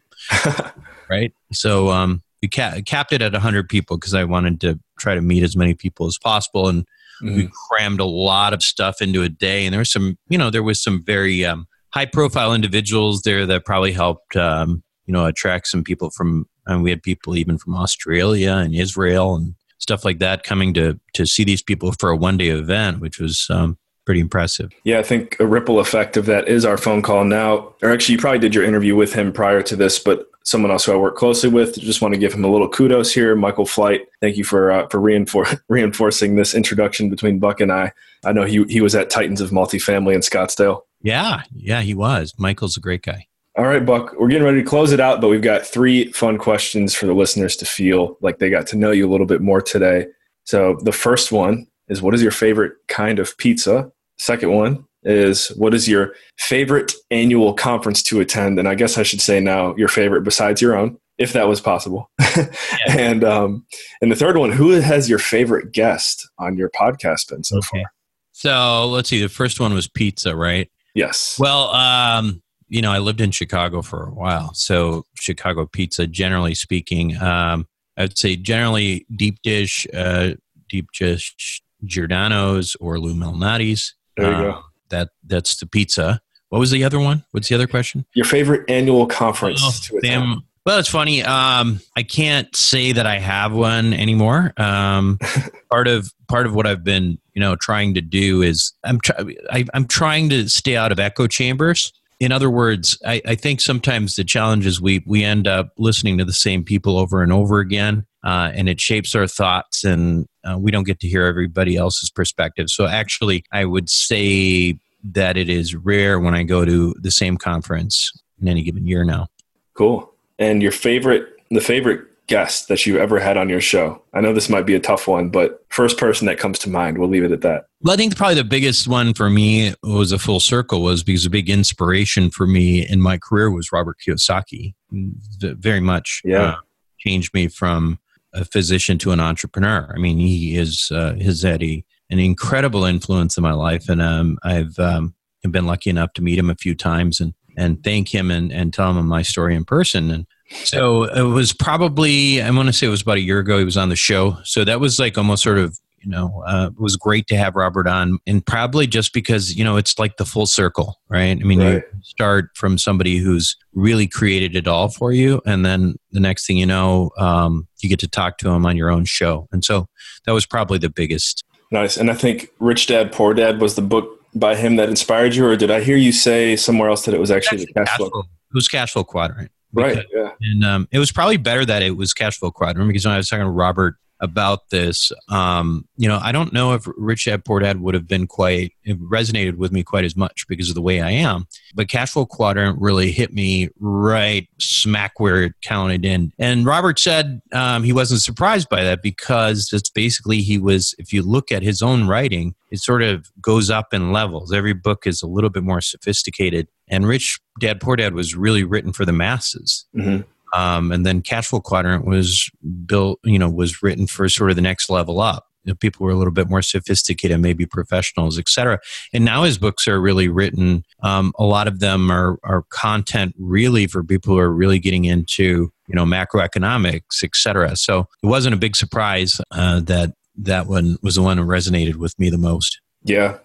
right. 1.10 1.32
So, 1.52 1.90
um, 1.90 2.22
we 2.44 2.48
ca- 2.48 2.82
capped 2.84 3.12
it 3.12 3.22
at 3.22 3.32
100 3.32 3.70
people 3.70 3.96
because 3.96 4.12
I 4.12 4.24
wanted 4.24 4.60
to 4.62 4.78
try 4.98 5.14
to 5.14 5.22
meet 5.22 5.42
as 5.42 5.56
many 5.56 5.72
people 5.72 6.06
as 6.06 6.18
possible. 6.18 6.68
And 6.68 6.84
mm-hmm. 7.22 7.36
we 7.36 7.50
crammed 7.70 8.00
a 8.00 8.04
lot 8.04 8.52
of 8.52 8.62
stuff 8.62 9.00
into 9.00 9.22
a 9.22 9.30
day. 9.30 9.64
And 9.64 9.72
there 9.72 9.78
was 9.78 9.90
some, 9.90 10.18
you 10.28 10.36
know, 10.36 10.50
there 10.50 10.62
was 10.62 10.82
some 10.82 11.02
very 11.02 11.44
um, 11.46 11.66
high 11.94 12.04
profile 12.04 12.52
individuals 12.52 13.22
there 13.22 13.46
that 13.46 13.64
probably 13.64 13.92
helped, 13.92 14.36
um, 14.36 14.82
you 15.06 15.12
know, 15.12 15.24
attract 15.24 15.68
some 15.68 15.84
people 15.84 16.10
from, 16.10 16.46
and 16.66 16.82
we 16.82 16.90
had 16.90 17.02
people 17.02 17.34
even 17.34 17.56
from 17.56 17.76
Australia 17.76 18.52
and 18.56 18.74
Israel 18.74 19.36
and 19.36 19.54
stuff 19.78 20.04
like 20.04 20.18
that 20.18 20.42
coming 20.42 20.74
to 20.74 20.98
to 21.14 21.26
see 21.26 21.44
these 21.44 21.62
people 21.62 21.92
for 21.92 22.10
a 22.10 22.16
one 22.16 22.36
day 22.36 22.48
event, 22.48 23.00
which 23.00 23.18
was 23.18 23.46
um, 23.50 23.78
pretty 24.04 24.20
impressive. 24.20 24.70
Yeah, 24.84 24.98
I 24.98 25.02
think 25.02 25.38
a 25.40 25.46
ripple 25.46 25.80
effect 25.80 26.16
of 26.16 26.26
that 26.26 26.48
is 26.48 26.64
our 26.64 26.76
phone 26.76 27.02
call 27.02 27.24
now. 27.24 27.74
Or 27.82 27.90
actually, 27.90 28.14
you 28.14 28.18
probably 28.18 28.38
did 28.38 28.54
your 28.54 28.64
interview 28.64 28.96
with 28.96 29.14
him 29.14 29.32
prior 29.32 29.62
to 29.62 29.76
this, 29.76 29.98
but 29.98 30.26
someone 30.44 30.70
else 30.70 30.84
who 30.84 30.92
I 30.92 30.96
work 30.96 31.16
closely 31.16 31.48
with. 31.48 31.78
Just 31.78 32.02
want 32.02 32.14
to 32.14 32.20
give 32.20 32.32
him 32.32 32.44
a 32.44 32.48
little 32.48 32.68
kudos 32.68 33.12
here, 33.12 33.34
Michael 33.34 33.66
Flight. 33.66 34.02
Thank 34.20 34.36
you 34.36 34.44
for 34.44 34.70
uh, 34.70 34.88
for 34.88 35.00
reinfor- 35.00 35.60
reinforcing 35.68 36.36
this 36.36 36.54
introduction 36.54 37.10
between 37.10 37.38
Buck 37.38 37.60
and 37.60 37.72
I. 37.72 37.92
I 38.24 38.32
know 38.32 38.44
he 38.44 38.64
he 38.64 38.80
was 38.80 38.94
at 38.94 39.10
Titans 39.10 39.40
of 39.40 39.50
Multifamily 39.50 40.14
in 40.14 40.20
Scottsdale. 40.20 40.82
Yeah, 41.02 41.42
yeah, 41.54 41.82
he 41.82 41.94
was. 41.94 42.32
Michael's 42.38 42.76
a 42.76 42.80
great 42.80 43.02
guy. 43.02 43.26
All 43.56 43.66
right, 43.66 43.86
Buck, 43.86 44.14
we're 44.18 44.28
getting 44.28 44.44
ready 44.44 44.62
to 44.62 44.68
close 44.68 44.90
it 44.90 44.98
out, 44.98 45.20
but 45.20 45.28
we've 45.28 45.40
got 45.40 45.64
three 45.64 46.10
fun 46.10 46.38
questions 46.38 46.92
for 46.92 47.06
the 47.06 47.14
listeners 47.14 47.54
to 47.56 47.64
feel 47.64 48.18
like 48.20 48.40
they 48.40 48.50
got 48.50 48.66
to 48.68 48.76
know 48.76 48.90
you 48.90 49.08
a 49.08 49.10
little 49.10 49.26
bit 49.26 49.40
more 49.40 49.62
today. 49.62 50.06
So 50.42 50.76
the 50.82 50.90
first 50.90 51.30
one 51.30 51.68
is 51.88 52.02
what 52.02 52.14
is 52.14 52.22
your 52.22 52.32
favorite 52.32 52.72
kind 52.88 53.20
of 53.20 53.36
pizza? 53.38 53.92
Second 54.18 54.50
one 54.50 54.84
is 55.04 55.48
what 55.56 55.72
is 55.72 55.88
your 55.88 56.14
favorite 56.36 56.92
annual 57.12 57.54
conference 57.54 58.02
to 58.04 58.20
attend? 58.20 58.58
And 58.58 58.66
I 58.66 58.74
guess 58.74 58.98
I 58.98 59.04
should 59.04 59.20
say 59.20 59.38
now 59.38 59.76
your 59.76 59.88
favorite 59.88 60.22
besides 60.22 60.60
your 60.60 60.76
own, 60.76 60.98
if 61.18 61.32
that 61.34 61.46
was 61.46 61.60
possible. 61.60 62.10
yeah. 62.36 62.46
and 62.88 63.22
um, 63.22 63.64
and 64.00 64.10
the 64.10 64.16
third 64.16 64.36
one, 64.36 64.50
who 64.50 64.70
has 64.70 65.08
your 65.08 65.20
favorite 65.20 65.70
guest 65.70 66.28
on 66.38 66.56
your 66.56 66.70
podcast 66.70 67.28
been 67.28 67.44
so 67.44 67.58
okay. 67.58 67.82
far? 67.82 67.92
So 68.32 68.88
let's 68.88 69.10
see. 69.10 69.22
The 69.22 69.28
first 69.28 69.60
one 69.60 69.72
was 69.74 69.86
pizza, 69.86 70.34
right? 70.34 70.68
Yes. 70.94 71.36
Well, 71.38 71.70
um, 71.70 72.42
you 72.68 72.82
know, 72.82 72.92
I 72.92 72.98
lived 72.98 73.20
in 73.20 73.30
Chicago 73.30 73.82
for 73.82 74.06
a 74.06 74.12
while, 74.12 74.52
so 74.54 75.04
Chicago 75.14 75.66
pizza, 75.66 76.06
generally 76.06 76.54
speaking, 76.54 77.20
um, 77.20 77.66
I'd 77.96 78.18
say 78.18 78.36
generally 78.36 79.06
deep 79.14 79.40
dish, 79.42 79.86
uh, 79.94 80.30
deep 80.68 80.88
dish 80.98 81.62
Giordano's 81.84 82.76
or 82.80 82.98
Lou 82.98 83.14
Malnati's. 83.14 83.94
There 84.16 84.30
you 84.30 84.36
um, 84.36 84.42
go. 84.42 84.62
That 84.90 85.10
that's 85.26 85.56
the 85.56 85.66
pizza. 85.66 86.20
What 86.48 86.58
was 86.58 86.70
the 86.70 86.84
other 86.84 87.00
one? 87.00 87.24
What's 87.32 87.48
the 87.48 87.54
other 87.54 87.66
question? 87.66 88.06
Your 88.14 88.26
favorite 88.26 88.68
annual 88.70 89.06
conference 89.06 89.60
oh, 89.62 89.72
to 89.82 89.96
attend? 89.98 90.42
Well, 90.64 90.78
it's 90.78 90.88
funny. 90.88 91.22
Um, 91.22 91.80
I 91.94 92.02
can't 92.02 92.54
say 92.56 92.92
that 92.92 93.06
I 93.06 93.18
have 93.18 93.52
one 93.52 93.92
anymore. 93.92 94.54
Um, 94.56 95.18
part 95.70 95.88
of 95.88 96.12
part 96.28 96.46
of 96.46 96.54
what 96.54 96.66
I've 96.66 96.82
been, 96.82 97.18
you 97.34 97.40
know, 97.40 97.56
trying 97.56 97.94
to 97.94 98.00
do 98.00 98.40
is 98.40 98.72
I'm 98.82 99.00
try- 99.00 99.36
I, 99.50 99.64
I'm 99.74 99.86
trying 99.86 100.30
to 100.30 100.48
stay 100.48 100.76
out 100.76 100.90
of 100.90 100.98
echo 100.98 101.26
chambers 101.26 101.92
in 102.24 102.32
other 102.32 102.48
words, 102.48 102.96
I, 103.04 103.20
I, 103.26 103.34
think 103.34 103.60
sometimes 103.60 104.16
the 104.16 104.24
challenge 104.24 104.64
is 104.64 104.80
we 104.80 105.04
we 105.06 105.22
end 105.22 105.46
up 105.46 105.72
listening 105.76 106.16
to 106.16 106.24
the 106.24 106.32
same 106.32 106.64
people 106.64 106.96
over 106.96 107.22
and 107.22 107.30
over 107.30 107.58
again, 107.58 108.06
uh, 108.24 108.50
and 108.54 108.66
it 108.66 108.80
shapes 108.80 109.14
our 109.14 109.26
thoughts, 109.26 109.84
and 109.84 110.26
uh, 110.42 110.56
we 110.58 110.70
don't 110.70 110.84
get 110.84 111.00
to 111.00 111.06
hear 111.06 111.26
everybody 111.26 111.76
else's 111.76 112.08
perspective. 112.08 112.70
So, 112.70 112.86
actually, 112.86 113.44
I 113.52 113.66
would 113.66 113.90
say 113.90 114.78
that 115.12 115.36
it 115.36 115.50
is 115.50 115.74
rare 115.74 116.18
when 116.18 116.34
I 116.34 116.44
go 116.44 116.64
to 116.64 116.94
the 116.98 117.10
same 117.10 117.36
conference 117.36 118.10
in 118.40 118.48
any 118.48 118.62
given 118.62 118.86
year 118.86 119.04
now. 119.04 119.26
Cool. 119.74 120.10
And 120.38 120.62
your 120.62 120.72
favorite, 120.72 121.28
the 121.50 121.60
favorite 121.60 122.06
guest 122.26 122.68
that 122.68 122.86
you 122.86 122.98
ever 122.98 123.18
had 123.18 123.36
on 123.36 123.48
your 123.48 123.60
show? 123.60 124.02
I 124.12 124.20
know 124.20 124.32
this 124.32 124.48
might 124.48 124.66
be 124.66 124.74
a 124.74 124.80
tough 124.80 125.06
one, 125.06 125.28
but 125.28 125.64
first 125.68 125.98
person 125.98 126.26
that 126.26 126.38
comes 126.38 126.58
to 126.60 126.70
mind, 126.70 126.98
we'll 126.98 127.08
leave 127.08 127.24
it 127.24 127.32
at 127.32 127.42
that. 127.42 127.66
Well, 127.82 127.94
I 127.94 127.96
think 127.96 128.16
probably 128.16 128.36
the 128.36 128.44
biggest 128.44 128.88
one 128.88 129.14
for 129.14 129.28
me 129.28 129.74
was 129.82 130.12
a 130.12 130.18
full 130.18 130.40
circle 130.40 130.82
was 130.82 131.02
because 131.02 131.26
a 131.26 131.30
big 131.30 131.50
inspiration 131.50 132.30
for 132.30 132.46
me 132.46 132.86
in 132.88 133.00
my 133.00 133.18
career 133.18 133.50
was 133.50 133.72
Robert 133.72 133.96
Kiyosaki. 134.06 134.74
Very 134.90 135.80
much 135.80 136.22
yeah. 136.24 136.42
Uh, 136.42 136.56
changed 136.98 137.34
me 137.34 137.48
from 137.48 137.98
a 138.32 138.44
physician 138.44 138.98
to 138.98 139.12
an 139.12 139.20
entrepreneur. 139.20 139.92
I 139.94 139.98
mean, 139.98 140.18
he 140.18 140.56
is 140.56 140.90
uh, 140.90 141.14
has 141.20 141.42
had 141.42 141.62
a, 141.62 141.84
an 142.10 142.18
incredible 142.18 142.84
influence 142.84 143.36
in 143.36 143.42
my 143.42 143.52
life, 143.52 143.88
and 143.88 144.00
um, 144.00 144.38
I've 144.42 144.78
um, 144.78 145.14
been 145.50 145.66
lucky 145.66 145.90
enough 145.90 146.12
to 146.14 146.22
meet 146.22 146.38
him 146.38 146.50
a 146.50 146.56
few 146.56 146.74
times 146.74 147.20
and 147.20 147.34
and 147.56 147.82
thank 147.84 148.14
him 148.14 148.30
and, 148.30 148.52
and 148.52 148.72
tell 148.74 148.92
him 148.98 149.06
my 149.06 149.22
story 149.22 149.54
in 149.54 149.64
person. 149.64 150.10
And 150.10 150.26
so 150.50 151.04
it 151.04 151.22
was 151.22 151.52
probably 151.52 152.42
I 152.42 152.50
want 152.50 152.68
to 152.68 152.72
say 152.72 152.86
it 152.86 152.90
was 152.90 153.02
about 153.02 153.16
a 153.16 153.22
year 153.22 153.38
ago. 153.38 153.58
He 153.58 153.64
was 153.64 153.76
on 153.76 153.88
the 153.88 153.96
show, 153.96 154.36
so 154.44 154.64
that 154.64 154.80
was 154.80 154.98
like 154.98 155.16
almost 155.16 155.42
sort 155.42 155.58
of 155.58 155.78
you 156.04 156.10
know 156.10 156.42
uh, 156.46 156.70
it 156.70 156.80
was 156.80 156.96
great 156.96 157.26
to 157.28 157.36
have 157.36 157.56
robert 157.56 157.86
on 157.86 158.18
and 158.26 158.44
probably 158.44 158.86
just 158.86 159.12
because 159.12 159.56
you 159.56 159.64
know 159.64 159.76
it's 159.76 159.98
like 159.98 160.16
the 160.18 160.24
full 160.24 160.46
circle 160.46 161.00
right? 161.08 161.30
I 161.30 161.44
mean 161.44 161.60
right. 161.60 161.74
you 161.74 161.82
start 162.02 162.50
from 162.54 162.78
somebody 162.78 163.16
who's 163.16 163.56
really 163.72 164.06
created 164.06 164.54
it 164.54 164.68
all 164.68 164.88
for 164.88 165.12
you 165.12 165.40
and 165.46 165.64
then 165.64 165.96
the 166.12 166.20
next 166.20 166.46
thing 166.46 166.56
you 166.56 166.66
know 166.66 167.10
um, 167.18 167.66
you 167.80 167.88
get 167.88 168.00
to 168.00 168.08
talk 168.08 168.38
to 168.38 168.50
him 168.50 168.66
on 168.66 168.76
your 168.76 168.90
own 168.90 169.04
show. 169.04 169.48
And 169.52 169.64
so 169.64 169.88
that 170.26 170.32
was 170.32 170.46
probably 170.46 170.78
the 170.78 170.90
biggest. 170.90 171.44
Nice. 171.70 171.96
And 171.96 172.10
i 172.10 172.14
think 172.14 172.50
rich 172.60 172.86
dad 172.86 173.10
poor 173.10 173.34
dad 173.34 173.60
was 173.60 173.74
the 173.74 173.82
book 173.82 174.20
by 174.34 174.56
him 174.56 174.76
that 174.76 174.88
inspired 174.88 175.34
you 175.34 175.46
or 175.46 175.56
did 175.56 175.70
i 175.70 175.80
hear 175.80 175.96
you 175.96 176.12
say 176.12 176.56
somewhere 176.56 176.88
else 176.88 177.04
that 177.04 177.14
it 177.14 177.20
was 177.20 177.30
actually, 177.30 177.62
actually 177.62 177.72
the 177.74 177.84
cash 177.84 177.96
flow 177.96 178.08
it 178.20 178.54
was 178.54 178.68
cash 178.68 178.92
flow 178.92 179.04
quadrant 179.04 179.50
because, 179.74 179.96
right 179.96 180.06
yeah. 180.12 180.30
and 180.40 180.64
um, 180.64 180.88
it 180.90 180.98
was 180.98 181.12
probably 181.12 181.36
better 181.36 181.64
that 181.64 181.82
it 181.82 181.96
was 181.96 182.12
cash 182.12 182.38
flow 182.38 182.50
quadrant 182.50 182.88
because 182.88 183.04
when 183.04 183.14
i 183.14 183.16
was 183.16 183.28
talking 183.28 183.44
to 183.44 183.50
robert 183.50 183.96
about 184.24 184.70
this. 184.70 185.12
Um, 185.28 185.86
you 185.96 186.08
know, 186.08 186.18
I 186.20 186.32
don't 186.32 186.52
know 186.52 186.72
if 186.72 186.88
Rich 186.96 187.26
Dad 187.26 187.44
Poor 187.44 187.60
Dad 187.60 187.80
would 187.80 187.94
have 187.94 188.08
been 188.08 188.26
quite 188.26 188.72
resonated 188.86 189.56
with 189.56 189.70
me 189.70 189.82
quite 189.82 190.04
as 190.04 190.16
much 190.16 190.46
because 190.48 190.68
of 190.68 190.74
the 190.74 190.82
way 190.82 191.00
I 191.00 191.10
am. 191.10 191.46
But 191.74 191.88
Cash 191.88 192.12
Flow 192.12 192.26
Quadrant 192.26 192.80
really 192.80 193.12
hit 193.12 193.32
me 193.32 193.68
right 193.78 194.48
smack 194.58 195.20
where 195.20 195.44
it 195.44 195.52
counted 195.62 196.04
in. 196.04 196.32
And 196.38 196.66
Robert 196.66 196.98
said 196.98 197.40
um, 197.52 197.84
he 197.84 197.92
wasn't 197.92 198.22
surprised 198.22 198.68
by 198.68 198.82
that 198.82 199.02
because 199.02 199.70
it's 199.72 199.90
basically 199.90 200.42
he 200.42 200.58
was. 200.58 200.94
If 200.98 201.12
you 201.12 201.22
look 201.22 201.52
at 201.52 201.62
his 201.62 201.82
own 201.82 202.06
writing, 202.06 202.54
it 202.70 202.80
sort 202.80 203.02
of 203.02 203.30
goes 203.40 203.70
up 203.70 203.94
in 203.94 204.12
levels. 204.12 204.52
Every 204.52 204.72
book 204.72 205.06
is 205.06 205.22
a 205.22 205.26
little 205.26 205.50
bit 205.50 205.62
more 205.62 205.80
sophisticated. 205.80 206.66
And 206.88 207.06
Rich 207.06 207.40
Dad 207.60 207.80
Poor 207.80 207.96
Dad 207.96 208.14
was 208.14 208.34
really 208.34 208.64
written 208.64 208.92
for 208.92 209.04
the 209.04 209.12
masses. 209.12 209.86
Mm-hmm. 209.96 210.22
Um, 210.54 210.92
and 210.92 211.04
then 211.04 211.22
Cashflow 211.22 211.62
Quadrant 211.62 212.06
was 212.06 212.50
built, 212.86 213.18
you 213.24 213.38
know, 213.38 213.50
was 213.50 213.82
written 213.82 214.06
for 214.06 214.28
sort 214.28 214.50
of 214.50 214.56
the 214.56 214.62
next 214.62 214.88
level 214.88 215.20
up. 215.20 215.46
You 215.64 215.72
know, 215.72 215.76
people 215.76 216.04
were 216.04 216.12
a 216.12 216.16
little 216.16 216.32
bit 216.32 216.50
more 216.50 216.60
sophisticated, 216.60 217.40
maybe 217.40 217.64
professionals, 217.64 218.38
et 218.38 218.48
cetera. 218.48 218.78
And 219.14 219.24
now 219.24 219.44
his 219.44 219.56
books 219.56 219.88
are 219.88 219.98
really 219.98 220.28
written. 220.28 220.84
Um, 221.02 221.32
a 221.38 221.44
lot 221.44 221.66
of 221.66 221.80
them 221.80 222.10
are, 222.10 222.38
are 222.44 222.64
content 222.68 223.34
really 223.38 223.86
for 223.86 224.04
people 224.04 224.34
who 224.34 224.40
are 224.40 224.52
really 224.52 224.78
getting 224.78 225.06
into, 225.06 225.72
you 225.88 225.94
know, 225.94 226.04
macroeconomics, 226.04 227.24
et 227.24 227.30
cetera. 227.34 227.76
So 227.76 228.06
it 228.22 228.26
wasn't 228.26 228.54
a 228.54 228.58
big 228.58 228.76
surprise 228.76 229.40
uh, 229.50 229.80
that 229.80 230.12
that 230.36 230.66
one 230.66 230.96
was 231.00 231.14
the 231.14 231.22
one 231.22 231.36
that 231.38 231.44
resonated 231.44 231.96
with 231.96 232.18
me 232.18 232.28
the 232.28 232.38
most. 232.38 232.80
Yeah. 233.04 233.38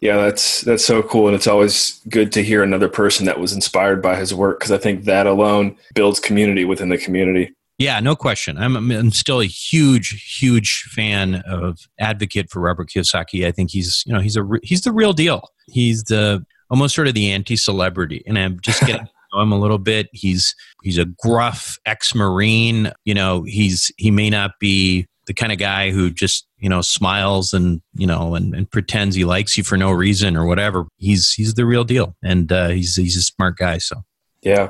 Yeah, 0.00 0.16
that's 0.16 0.60
that's 0.62 0.84
so 0.84 1.02
cool 1.02 1.26
and 1.26 1.34
it's 1.34 1.46
always 1.46 2.00
good 2.08 2.32
to 2.32 2.42
hear 2.42 2.62
another 2.62 2.88
person 2.88 3.24
that 3.26 3.40
was 3.40 3.52
inspired 3.52 4.02
by 4.02 4.16
his 4.16 4.34
work 4.34 4.58
because 4.58 4.72
I 4.72 4.78
think 4.78 5.04
that 5.04 5.26
alone 5.26 5.76
builds 5.94 6.20
community 6.20 6.64
within 6.64 6.88
the 6.88 6.98
community. 6.98 7.54
Yeah, 7.78 8.00
no 8.00 8.16
question. 8.16 8.56
I'm, 8.56 8.90
I'm 8.90 9.10
still 9.10 9.40
a 9.40 9.46
huge, 9.46 10.38
huge 10.38 10.84
fan 10.94 11.42
of 11.46 11.78
advocate 12.00 12.50
for 12.50 12.60
Robert 12.60 12.88
Kiyosaki. 12.88 13.46
I 13.46 13.52
think 13.52 13.70
he's, 13.70 14.02
you 14.06 14.14
know, 14.14 14.20
he's 14.20 14.36
a 14.36 14.48
he's 14.62 14.80
the 14.80 14.92
real 14.92 15.12
deal. 15.12 15.50
He's 15.66 16.04
the 16.04 16.44
almost 16.70 16.94
sort 16.94 17.06
of 17.06 17.14
the 17.14 17.30
anti-celebrity, 17.30 18.22
and 18.26 18.38
I'm 18.38 18.58
just 18.60 18.80
getting 18.86 19.06
know 19.36 19.42
him 19.42 19.52
a 19.52 19.58
little 19.58 19.78
bit. 19.78 20.08
He's 20.12 20.54
he's 20.82 20.98
a 20.98 21.04
gruff 21.04 21.78
ex-marine. 21.86 22.92
You 23.04 23.14
know, 23.14 23.42
he's 23.42 23.92
he 23.96 24.10
may 24.10 24.30
not 24.30 24.52
be 24.58 25.06
the 25.26 25.34
kind 25.34 25.52
of 25.52 25.58
guy 25.58 25.90
who 25.90 26.10
just 26.10 26.46
you 26.58 26.68
know 26.68 26.80
smiles 26.80 27.52
and 27.52 27.80
you 27.94 28.06
know 28.06 28.34
and, 28.34 28.54
and 28.54 28.70
pretends 28.70 29.16
he 29.16 29.24
likes 29.24 29.56
you 29.58 29.64
for 29.64 29.76
no 29.76 29.90
reason 29.90 30.36
or 30.36 30.46
whatever. 30.46 30.86
He's 30.96 31.32
he's 31.32 31.54
the 31.54 31.66
real 31.66 31.84
deal. 31.84 32.16
And 32.22 32.50
uh, 32.50 32.68
he's 32.68 32.96
he's 32.96 33.16
a 33.16 33.22
smart 33.22 33.56
guy 33.56 33.78
so. 33.78 33.96
Yeah. 34.42 34.68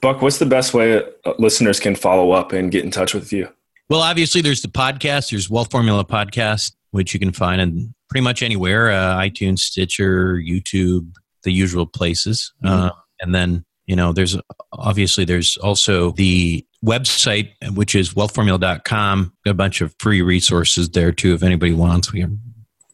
Buck 0.00 0.22
what's 0.22 0.38
the 0.38 0.46
best 0.46 0.74
way 0.74 1.02
uh, 1.24 1.32
listeners 1.38 1.80
can 1.80 1.96
follow 1.96 2.30
up 2.30 2.52
and 2.52 2.70
get 2.70 2.84
in 2.84 2.90
touch 2.90 3.14
with 3.14 3.32
you? 3.32 3.48
Well 3.88 4.00
obviously 4.00 4.40
there's 4.40 4.62
the 4.62 4.68
podcast. 4.68 5.30
There's 5.30 5.50
wealth 5.50 5.70
formula 5.70 6.04
podcast 6.04 6.72
which 6.90 7.12
you 7.12 7.20
can 7.20 7.32
find 7.32 7.60
in 7.60 7.94
pretty 8.08 8.24
much 8.24 8.42
anywhere 8.42 8.90
uh, 8.90 9.18
itunes 9.18 9.58
stitcher 9.58 10.36
youtube 10.36 11.12
the 11.42 11.52
usual 11.52 11.86
places. 11.86 12.52
Mm-hmm. 12.64 12.86
uh, 12.86 12.90
and 13.20 13.34
then 13.34 13.64
you 13.86 13.96
know 13.96 14.12
there's 14.12 14.36
obviously 14.72 15.24
there's 15.24 15.56
also 15.58 16.12
the 16.12 16.64
website 16.84 17.50
which 17.74 17.94
is 17.94 18.14
wealthformula.com 18.14 19.32
got 19.44 19.50
a 19.50 19.54
bunch 19.54 19.80
of 19.80 19.94
free 19.98 20.22
resources 20.22 20.90
there 20.90 21.12
too 21.12 21.34
if 21.34 21.42
anybody 21.42 21.72
wants. 21.72 22.12
We 22.12 22.22
are 22.22 22.30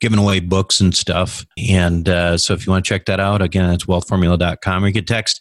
giving 0.00 0.18
away 0.18 0.40
books 0.40 0.80
and 0.80 0.94
stuff. 0.94 1.46
And 1.56 2.08
uh, 2.08 2.36
so 2.36 2.52
if 2.54 2.66
you 2.66 2.72
want 2.72 2.84
to 2.84 2.88
check 2.88 3.06
that 3.06 3.20
out 3.20 3.42
again 3.42 3.70
it's 3.70 3.84
wealthformula.com 3.84 4.84
or 4.84 4.86
you 4.86 4.92
can 4.92 5.04
text 5.04 5.40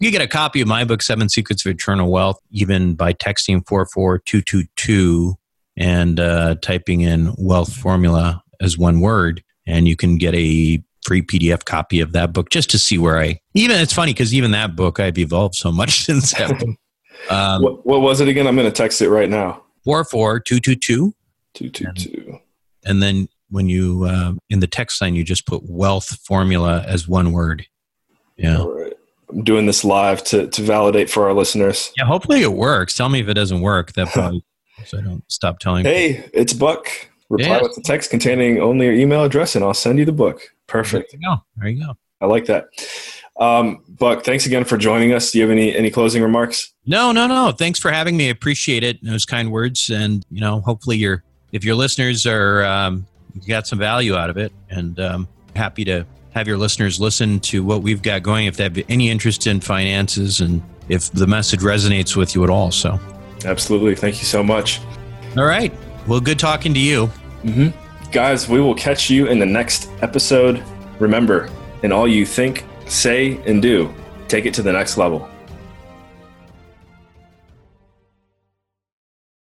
you 0.00 0.10
can 0.10 0.18
get 0.18 0.24
a 0.24 0.28
copy 0.28 0.60
of 0.60 0.68
my 0.68 0.84
book 0.84 1.02
seven 1.02 1.28
secrets 1.28 1.64
of 1.64 1.70
eternal 1.70 2.10
wealth 2.10 2.38
even 2.50 2.94
by 2.94 3.12
texting 3.12 3.66
44222 3.66 5.34
and 5.76 6.18
uh, 6.18 6.56
typing 6.56 7.02
in 7.02 7.34
wealth 7.38 7.72
formula 7.74 8.42
as 8.60 8.76
one 8.76 9.00
word 9.00 9.42
and 9.66 9.86
you 9.86 9.96
can 9.96 10.18
get 10.18 10.34
a 10.34 10.82
free 11.04 11.22
PDF 11.22 11.64
copy 11.64 12.00
of 12.00 12.12
that 12.12 12.32
book 12.32 12.50
just 12.50 12.70
to 12.70 12.78
see 12.78 12.98
where 12.98 13.18
I 13.18 13.40
even 13.54 13.78
it's 13.78 13.92
funny 13.92 14.12
because 14.12 14.32
even 14.34 14.52
that 14.52 14.76
book 14.76 15.00
I've 15.00 15.18
evolved 15.18 15.56
so 15.56 15.70
much 15.70 16.00
since 16.04 16.32
that 16.34 16.58
book. 16.58 16.76
Um, 17.30 17.62
what, 17.62 17.86
what, 17.86 18.00
was 18.00 18.20
it 18.20 18.28
again? 18.28 18.46
I'm 18.46 18.56
going 18.56 18.66
to 18.66 18.72
text 18.72 19.00
it 19.02 19.10
right 19.10 19.28
now. 19.28 19.62
Four 19.84 20.04
four 20.04 20.40
two 20.40 20.60
two 20.60 20.76
two. 20.76 21.14
Two 21.54 21.70
two 21.70 21.92
two. 21.92 22.38
And 22.84 23.02
then 23.02 23.28
when 23.50 23.68
you 23.68 24.04
uh, 24.04 24.32
in 24.48 24.60
the 24.60 24.66
text 24.66 25.00
line, 25.00 25.14
you 25.14 25.24
just 25.24 25.46
put 25.46 25.62
wealth 25.64 26.18
formula 26.24 26.84
as 26.86 27.06
one 27.06 27.32
word. 27.32 27.66
Yeah. 28.36 28.58
All 28.58 28.72
right. 28.72 28.92
I'm 29.28 29.44
doing 29.44 29.66
this 29.66 29.84
live 29.84 30.22
to 30.24 30.46
to 30.48 30.62
validate 30.62 31.10
for 31.10 31.26
our 31.26 31.34
listeners. 31.34 31.92
Yeah. 31.96 32.04
Hopefully 32.04 32.42
it 32.42 32.52
works. 32.52 32.96
Tell 32.96 33.08
me 33.08 33.20
if 33.20 33.28
it 33.28 33.34
doesn't 33.34 33.60
work. 33.60 33.92
That 33.92 34.08
probably 34.12 34.44
so 34.84 34.98
I 34.98 35.02
don't 35.02 35.30
stop 35.30 35.58
telling. 35.58 35.84
Hey, 35.84 36.14
people. 36.14 36.30
it's 36.34 36.52
Buck. 36.52 36.88
Reply 37.28 37.48
yeah. 37.48 37.62
with 37.62 37.74
the 37.74 37.80
text 37.80 38.10
containing 38.10 38.60
only 38.60 38.86
your 38.86 38.94
email 38.94 39.24
address, 39.24 39.56
and 39.56 39.64
I'll 39.64 39.72
send 39.72 39.98
you 39.98 40.04
the 40.04 40.12
book. 40.12 40.42
Perfect. 40.66 41.12
There 41.12 41.20
you 41.20 41.26
go. 41.26 41.42
There 41.56 41.68
you 41.68 41.86
go. 41.86 41.94
I 42.20 42.26
like 42.26 42.44
that. 42.46 42.66
Um, 43.38 43.82
Buck, 43.88 44.24
thanks 44.24 44.46
again 44.46 44.64
for 44.64 44.76
joining 44.76 45.12
us. 45.12 45.30
Do 45.30 45.38
you 45.38 45.44
have 45.44 45.50
any 45.50 45.74
any 45.74 45.90
closing 45.90 46.22
remarks? 46.22 46.72
No, 46.86 47.12
no, 47.12 47.26
no. 47.26 47.52
Thanks 47.52 47.78
for 47.78 47.90
having 47.90 48.16
me. 48.16 48.28
I 48.28 48.30
appreciate 48.30 48.84
it. 48.84 49.02
Those 49.02 49.24
kind 49.24 49.50
words, 49.50 49.90
and 49.90 50.24
you 50.30 50.40
know, 50.40 50.60
hopefully, 50.60 50.96
your 50.96 51.22
if 51.52 51.64
your 51.64 51.74
listeners 51.74 52.26
are 52.26 52.64
um, 52.64 53.06
got 53.48 53.66
some 53.66 53.78
value 53.78 54.14
out 54.16 54.30
of 54.30 54.36
it, 54.36 54.52
and 54.70 54.98
um, 55.00 55.28
happy 55.56 55.84
to 55.84 56.04
have 56.34 56.46
your 56.46 56.58
listeners 56.58 57.00
listen 57.00 57.40
to 57.40 57.64
what 57.64 57.82
we've 57.82 58.02
got 58.02 58.22
going. 58.22 58.46
If 58.46 58.56
they 58.56 58.64
have 58.64 58.78
any 58.88 59.08
interest 59.08 59.46
in 59.46 59.60
finances, 59.60 60.40
and 60.40 60.62
if 60.88 61.10
the 61.10 61.26
message 61.26 61.60
resonates 61.60 62.16
with 62.16 62.34
you 62.34 62.44
at 62.44 62.50
all, 62.50 62.70
so 62.70 63.00
absolutely. 63.46 63.94
Thank 63.94 64.18
you 64.18 64.26
so 64.26 64.42
much. 64.42 64.80
All 65.36 65.44
right. 65.44 65.72
Well, 66.06 66.20
good 66.20 66.38
talking 66.38 66.74
to 66.74 66.80
you. 66.80 67.06
Mm-hmm. 67.44 68.10
Guys, 68.10 68.46
we 68.46 68.60
will 68.60 68.74
catch 68.74 69.08
you 69.08 69.26
in 69.26 69.38
the 69.38 69.46
next 69.46 69.88
episode. 70.02 70.62
Remember, 70.98 71.48
in 71.82 71.92
all 71.92 72.06
you 72.06 72.26
think 72.26 72.64
say 72.86 73.40
and 73.46 73.62
do, 73.62 73.92
take 74.28 74.46
it 74.46 74.54
to 74.54 74.62
the 74.62 74.72
next 74.72 74.96
level. 74.96 75.28